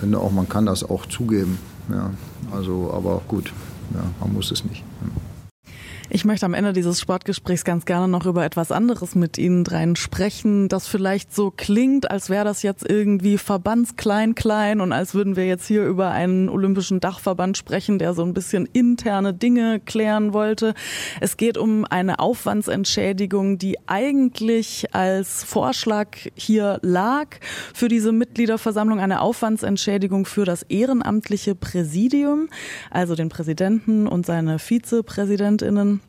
[0.00, 1.58] finde auch, man kann das auch zugeben.
[1.90, 2.10] Ja,
[2.52, 3.52] also, aber gut,
[3.94, 4.82] ja, man muss es nicht.
[5.02, 5.29] Ja.
[6.12, 9.94] Ich möchte am Ende dieses Sportgesprächs ganz gerne noch über etwas anderes mit Ihnen dreien
[9.94, 15.36] sprechen, das vielleicht so klingt, als wäre das jetzt irgendwie verbandsklein klein und als würden
[15.36, 20.32] wir jetzt hier über einen olympischen Dachverband sprechen, der so ein bisschen interne Dinge klären
[20.32, 20.74] wollte.
[21.20, 27.28] Es geht um eine Aufwandsentschädigung, die eigentlich als Vorschlag hier lag
[27.72, 32.48] für diese Mitgliederversammlung, eine Aufwandsentschädigung für das ehrenamtliche Präsidium,
[32.90, 35.99] also den Präsidenten und seine Vizepräsidentinnen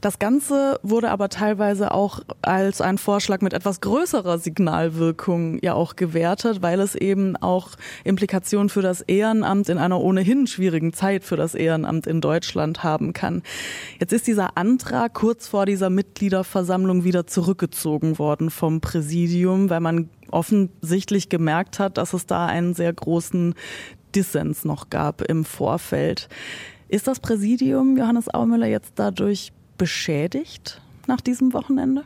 [0.00, 5.96] Das Ganze wurde aber teilweise auch als ein Vorschlag mit etwas größerer Signalwirkung ja auch
[5.96, 7.70] gewertet, weil es eben auch
[8.04, 13.12] Implikationen für das Ehrenamt in einer ohnehin schwierigen Zeit für das Ehrenamt in Deutschland haben
[13.12, 13.42] kann.
[13.98, 20.08] Jetzt ist dieser Antrag kurz vor dieser Mitgliederversammlung wieder zurückgezogen worden vom Präsidium, weil man
[20.30, 23.54] offensichtlich gemerkt hat, dass es da einen sehr großen
[24.14, 26.28] Dissens noch gab im Vorfeld.
[26.88, 32.04] Ist das Präsidium Johannes Aumüller jetzt dadurch beschädigt nach diesem Wochenende?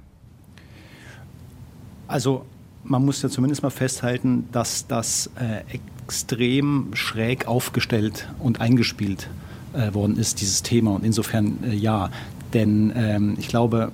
[2.09, 2.45] Also
[2.83, 5.63] man muss ja zumindest mal festhalten, dass das äh,
[6.07, 9.29] extrem schräg aufgestellt und eingespielt
[9.75, 10.95] äh, worden ist, dieses Thema.
[10.95, 12.11] Und insofern äh, ja.
[12.55, 13.93] Denn ähm, ich glaube,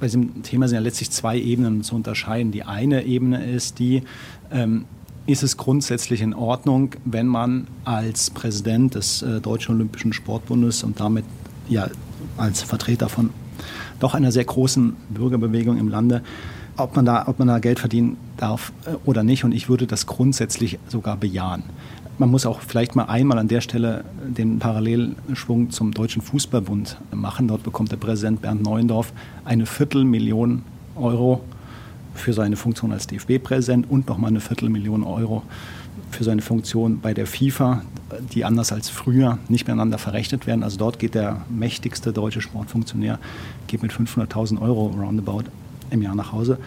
[0.00, 2.50] bei diesem Thema sind ja letztlich zwei Ebenen zu unterscheiden.
[2.50, 4.02] Die eine Ebene ist die,
[4.50, 4.86] ähm,
[5.26, 10.98] ist es grundsätzlich in Ordnung, wenn man als Präsident des äh, Deutschen Olympischen Sportbundes und
[11.00, 11.24] damit
[11.68, 11.88] ja
[12.36, 13.30] als Vertreter von
[14.00, 16.22] doch einer sehr großen Bürgerbewegung im Lande,
[16.76, 19.44] ob man da, ob man da Geld verdienen darf äh, oder nicht.
[19.44, 21.62] Und ich würde das grundsätzlich sogar bejahen.
[22.18, 27.48] Man muss auch vielleicht mal einmal an der Stelle den Parallelschwung zum Deutschen Fußballbund machen.
[27.48, 29.12] Dort bekommt der Präsident Bernd Neuendorf
[29.44, 30.62] eine Viertelmillion
[30.94, 31.42] Euro
[32.14, 35.42] für seine Funktion als DFB-Präsident und nochmal eine Viertelmillion Euro
[36.10, 37.82] für seine Funktion bei der FIFA,
[38.32, 40.62] die anders als früher nicht miteinander verrechnet werden.
[40.62, 43.18] Also dort geht der mächtigste deutsche Sportfunktionär
[43.66, 45.44] geht mit 500.000 Euro roundabout
[45.90, 46.58] im Jahr nach Hause.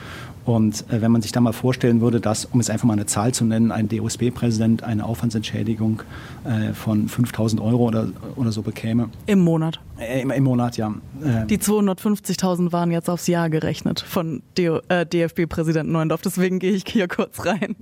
[0.45, 3.07] Und äh, wenn man sich da mal vorstellen würde, dass, um es einfach mal eine
[3.07, 6.03] Zahl zu nennen, ein DOSB-Präsident eine Aufwandsentschädigung
[6.43, 9.09] äh, von 5000 Euro oder, oder so bekäme.
[9.25, 9.79] Im Monat.
[9.97, 10.93] Äh, im, Im, Monat, ja.
[11.23, 11.47] Ähm.
[11.47, 16.21] Die 250.000 waren jetzt aufs Jahr gerechnet von äh, DFB-Präsident Neuendorf.
[16.21, 17.75] Deswegen gehe ich hier kurz rein.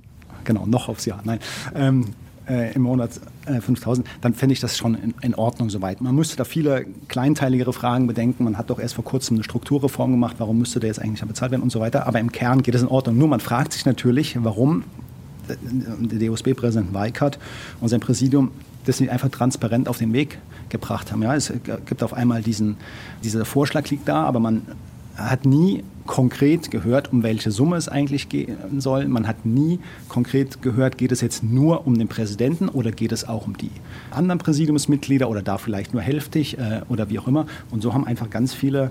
[0.44, 1.20] Genau, noch aufs Jahr.
[1.24, 1.40] Nein.
[1.74, 2.06] Ähm,
[2.48, 3.10] äh, im Monat
[3.46, 6.00] äh, 5000, dann fände ich das schon in, in, Ordnung soweit.
[6.00, 8.44] Man müsste da viele kleinteiligere Fragen bedenken.
[8.44, 10.36] Man hat doch erst vor kurzem eine Strukturreform gemacht.
[10.38, 12.06] Warum müsste der jetzt eigentlich bezahlt werden und so weiter?
[12.06, 13.18] Aber im Kern geht es in Ordnung.
[13.18, 14.84] Nur man fragt sich natürlich, warum
[15.48, 17.38] der DOSB-Präsident Weikert
[17.80, 18.50] und sein Präsidium
[18.86, 21.22] das nicht einfach transparent auf den Weg gebracht haben.
[21.22, 21.52] Ja, es
[21.86, 22.76] gibt auf einmal diesen,
[23.22, 24.62] dieser Vorschlag liegt da, aber man
[25.16, 29.06] hat nie konkret gehört, um welche Summe es eigentlich gehen soll.
[29.08, 33.26] Man hat nie konkret gehört, geht es jetzt nur um den Präsidenten oder geht es
[33.26, 33.70] auch um die
[34.10, 37.46] anderen Präsidiumsmitglieder oder da vielleicht nur hälftig äh, oder wie auch immer.
[37.70, 38.90] Und so haben einfach ganz viele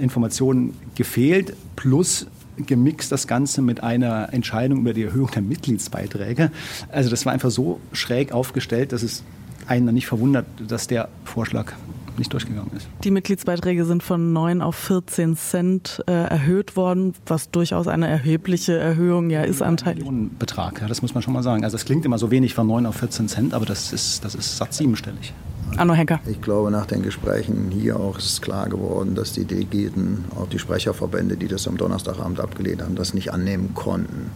[0.00, 6.50] Informationen gefehlt, plus gemixt das Ganze mit einer Entscheidung über die Erhöhung der Mitgliedsbeiträge.
[6.90, 9.22] Also das war einfach so schräg aufgestellt, dass es
[9.66, 11.72] einen nicht verwundert, dass der Vorschlag
[12.18, 12.88] nicht durchgegangen ist.
[13.02, 18.76] Die Mitgliedsbeiträge sind von 9 auf 14 Cent äh, erhöht worden, was durchaus eine erhebliche
[18.76, 20.04] Erhöhung ja ist anteilig.
[20.38, 21.64] Betrag, ja, das muss man schon mal sagen.
[21.64, 24.34] Also es klingt immer so wenig von 9 auf 14 Cent, aber das ist, das
[24.34, 25.32] ist Satz siebenstellig.
[25.76, 26.20] Arno Henker.
[26.26, 30.58] Ich glaube, nach den Gesprächen hier auch ist klar geworden, dass die Delegierten, auch die
[30.58, 34.30] Sprecherverbände, die das am Donnerstagabend abgelehnt haben, das nicht annehmen konnten.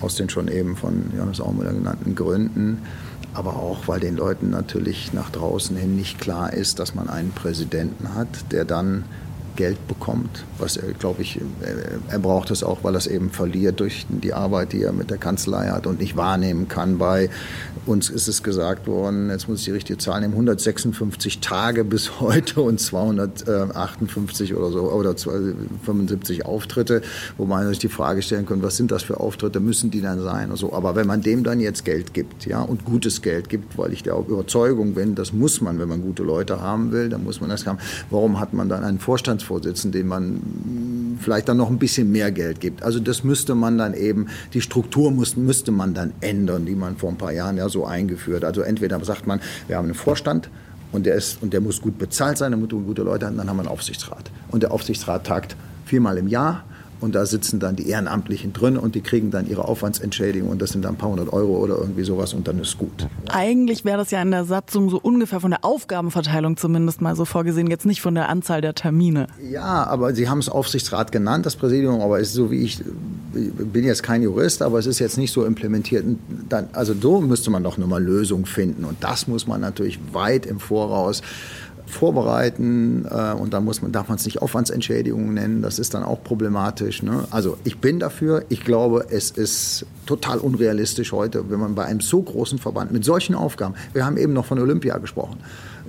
[0.00, 2.78] Aus den schon eben von Johannes Aumüller genannten Gründen
[3.34, 7.30] aber auch, weil den Leuten natürlich nach draußen hin nicht klar ist, dass man einen
[7.30, 9.04] Präsidenten hat, der dann
[9.56, 10.44] Geld bekommt.
[10.58, 11.40] Was er, glaube ich,
[12.08, 15.10] er braucht es auch, weil er es eben verliert durch die Arbeit, die er mit
[15.10, 16.98] der Kanzlei hat und nicht wahrnehmen kann.
[16.98, 17.30] Bei
[17.86, 22.10] uns ist es gesagt worden, jetzt muss ich die richtige Zahl nehmen, 156 Tage bis
[22.20, 27.02] heute und 258 oder so oder 75 Auftritte,
[27.36, 30.20] wo man sich die Frage stellen kann, was sind das für Auftritte, müssen die dann
[30.20, 30.50] sein?
[30.50, 33.92] Also, aber wenn man dem dann jetzt Geld gibt, ja, und gutes Geld gibt, weil
[33.92, 37.40] ich der Überzeugung bin, das muss man, wenn man gute Leute haben will, dann muss
[37.40, 37.78] man das haben.
[38.10, 39.49] Warum hat man dann einen Vorstandsvorsitzenden?
[39.50, 42.84] Vorsitzenden, dem man vielleicht dann noch ein bisschen mehr Geld gibt.
[42.84, 46.96] Also das müsste man dann eben, die Struktur muss, müsste man dann ändern, die man
[46.96, 48.44] vor ein paar Jahren ja so eingeführt.
[48.44, 50.48] Also entweder sagt man, wir haben einen Vorstand,
[50.92, 53.48] und der, ist, und der muss gut bezahlt sein, der muss gute Leute haben, dann
[53.48, 54.30] haben wir einen Aufsichtsrat.
[54.50, 56.64] Und der Aufsichtsrat tagt viermal im Jahr
[57.00, 60.70] und da sitzen dann die Ehrenamtlichen drin und die kriegen dann ihre Aufwandsentschädigung und das
[60.70, 63.08] sind dann ein paar hundert Euro oder irgendwie sowas und dann ist gut.
[63.28, 67.24] Eigentlich wäre das ja in der Satzung so ungefähr von der Aufgabenverteilung zumindest mal so
[67.24, 69.26] vorgesehen, jetzt nicht von der Anzahl der Termine.
[69.50, 72.80] Ja, aber Sie haben es Aufsichtsrat genannt, das Präsidium, aber es ist so wie ich,
[73.34, 76.04] ich bin jetzt kein Jurist, aber es ist jetzt nicht so implementiert.
[76.48, 79.98] Dann, also so müsste man doch nur mal Lösungen finden und das muss man natürlich
[80.12, 81.22] weit im Voraus
[81.90, 86.02] vorbereiten äh, und dann muss man, darf man es nicht Aufwandsentschädigungen nennen, das ist dann
[86.02, 87.02] auch problematisch.
[87.02, 87.24] Ne?
[87.30, 92.00] Also ich bin dafür, ich glaube, es ist total unrealistisch heute, wenn man bei einem
[92.00, 95.38] so großen Verband mit solchen Aufgaben, wir haben eben noch von Olympia gesprochen,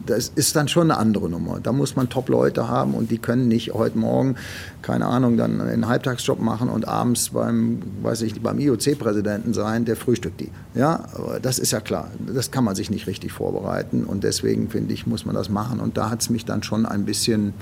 [0.05, 1.59] das ist dann schon eine andere Nummer.
[1.61, 4.35] Da muss man Top-Leute haben und die können nicht heute Morgen,
[4.81, 9.95] keine Ahnung, dann einen Halbtagsjob machen und abends beim, weiß ich, beim IOC-Präsidenten sein, der
[9.95, 10.49] frühstückt die.
[10.75, 11.05] Ja,
[11.41, 12.09] das ist ja klar.
[12.33, 15.79] Das kann man sich nicht richtig vorbereiten und deswegen finde ich, muss man das machen.
[15.79, 17.53] Und da hat es mich dann schon ein bisschen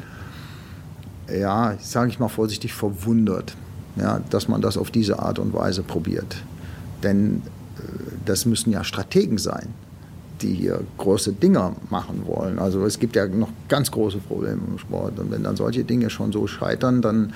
[1.32, 3.56] ja, sage ich mal vorsichtig, verwundert,
[3.96, 6.38] ja, dass man das auf diese Art und Weise probiert.
[7.04, 7.42] Denn
[7.78, 7.82] äh,
[8.26, 9.74] das müssen ja Strategen sein,
[10.42, 12.60] die hier große Dinger machen wollen.
[12.60, 15.20] Also es gibt ja noch ganz große Probleme im Sport.
[15.20, 17.34] Und wenn dann solche Dinge schon so scheitern, dann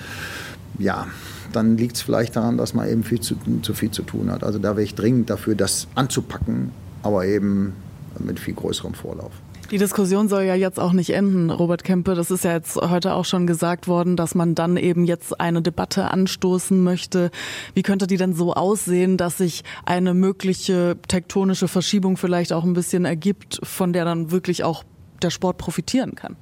[0.80, 1.08] ja,
[1.52, 4.44] dann liegt es vielleicht daran, dass man eben viel zu, zu viel zu tun hat.
[4.44, 6.72] Also da wäre ich dringend dafür, das anzupacken,
[7.04, 7.74] aber eben
[8.20, 9.32] mit viel größerem Vorlauf.
[9.74, 12.14] Die Diskussion soll ja jetzt auch nicht enden, Robert Kempe.
[12.14, 15.64] Das ist ja jetzt heute auch schon gesagt worden, dass man dann eben jetzt eine
[15.64, 17.32] Debatte anstoßen möchte.
[17.74, 22.74] Wie könnte die denn so aussehen, dass sich eine mögliche tektonische Verschiebung vielleicht auch ein
[22.74, 24.84] bisschen ergibt, von der dann wirklich auch
[25.24, 26.36] der Sport profitieren kann?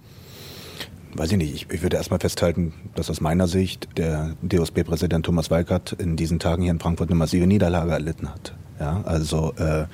[1.14, 1.54] Weiß ich nicht.
[1.54, 6.40] Ich, ich würde erstmal festhalten, dass aus meiner Sicht der DOSB-Präsident Thomas Weikert in diesen
[6.40, 8.54] Tagen hier in Frankfurt eine massive Niederlage erlitten hat.
[8.82, 9.86] Ja, also äh,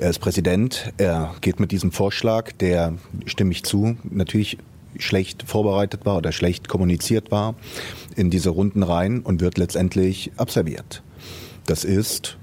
[0.00, 2.94] er ist Präsident, er geht mit diesem Vorschlag, der,
[3.26, 4.56] stimme ich zu, natürlich
[4.98, 7.56] schlecht vorbereitet war oder schlecht kommuniziert war,
[8.16, 11.02] in diese Runden rein und wird letztendlich abserviert.
[11.66, 12.38] Das ist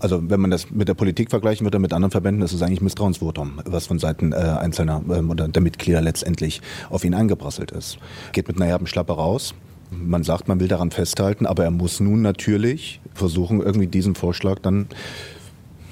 [0.00, 2.80] also wenn man das mit der Politik vergleichen würde, mit anderen Verbänden, das ist eigentlich
[2.80, 6.60] Misstrauensvotum, was von Seiten äh, einzelner äh, oder der Mitglieder letztendlich
[6.90, 7.98] auf ihn eingeprasselt ist.
[8.32, 9.54] Geht mit einer herben Schlappe raus.
[9.98, 14.58] Man sagt, man will daran festhalten, aber er muss nun natürlich versuchen, irgendwie diesen Vorschlag
[14.60, 14.88] dann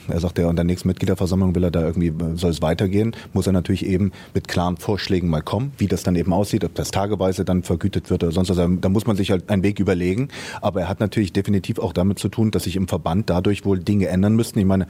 [0.09, 3.47] er sagt ja, in der nächsten Mitgliederversammlung will er da irgendwie, soll es weitergehen, muss
[3.47, 6.91] er natürlich eben mit klaren Vorschlägen mal kommen, wie das dann eben aussieht, ob das
[6.91, 8.57] tageweise dann vergütet wird oder sonst was.
[8.57, 10.29] Da muss man sich halt einen Weg überlegen.
[10.61, 13.79] Aber er hat natürlich definitiv auch damit zu tun, dass sich im Verband dadurch wohl
[13.79, 14.59] Dinge ändern müssten.
[14.59, 14.87] Ich meine,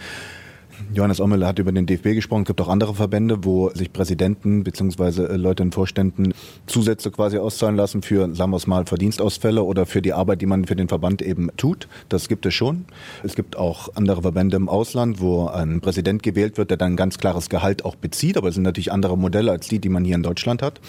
[0.92, 2.42] Johannes Ommele hat über den DFB gesprochen.
[2.42, 5.24] Es gibt auch andere Verbände, wo sich Präsidenten bzw.
[5.24, 6.34] Äh, Leute in Vorständen
[6.66, 10.46] Zusätze quasi auszahlen lassen für, sagen wir es mal, Verdienstausfälle oder für die Arbeit, die
[10.46, 11.88] man für den Verband eben tut.
[12.08, 12.84] Das gibt es schon.
[13.22, 16.96] Es gibt auch andere Verbände im Ausland, wo ein Präsident gewählt wird, der dann ein
[16.96, 18.36] ganz klares Gehalt auch bezieht.
[18.36, 20.80] Aber es sind natürlich andere Modelle als die, die man hier in Deutschland hat.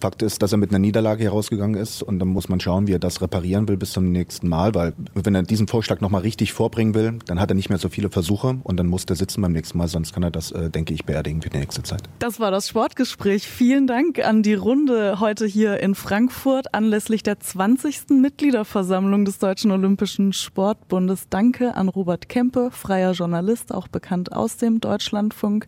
[0.00, 2.92] Fakt ist, dass er mit einer Niederlage herausgegangen ist und dann muss man schauen, wie
[2.92, 6.52] er das reparieren will bis zum nächsten Mal, weil wenn er diesen Vorschlag nochmal richtig
[6.52, 9.42] vorbringen will, dann hat er nicht mehr so viele Versuche und dann muss er sitzen
[9.42, 12.02] beim nächsten Mal, sonst kann er das, äh, denke ich, beerdigen für die nächste Zeit.
[12.18, 13.46] Das war das Sportgespräch.
[13.48, 18.20] Vielen Dank an die Runde heute hier in Frankfurt anlässlich der 20.
[18.20, 21.28] Mitgliederversammlung des Deutschen Olympischen Sportbundes.
[21.28, 25.66] Danke an Robert Kempe, freier Journalist, auch bekannt aus dem Deutschlandfunk.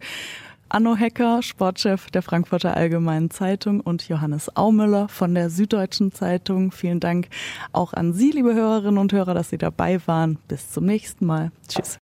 [0.72, 6.70] Anno Hecker, Sportchef der Frankfurter Allgemeinen Zeitung und Johannes Aumüller von der Süddeutschen Zeitung.
[6.70, 7.28] Vielen Dank
[7.72, 10.38] auch an Sie, liebe Hörerinnen und Hörer, dass Sie dabei waren.
[10.48, 11.50] Bis zum nächsten Mal.
[11.68, 12.00] Tschüss.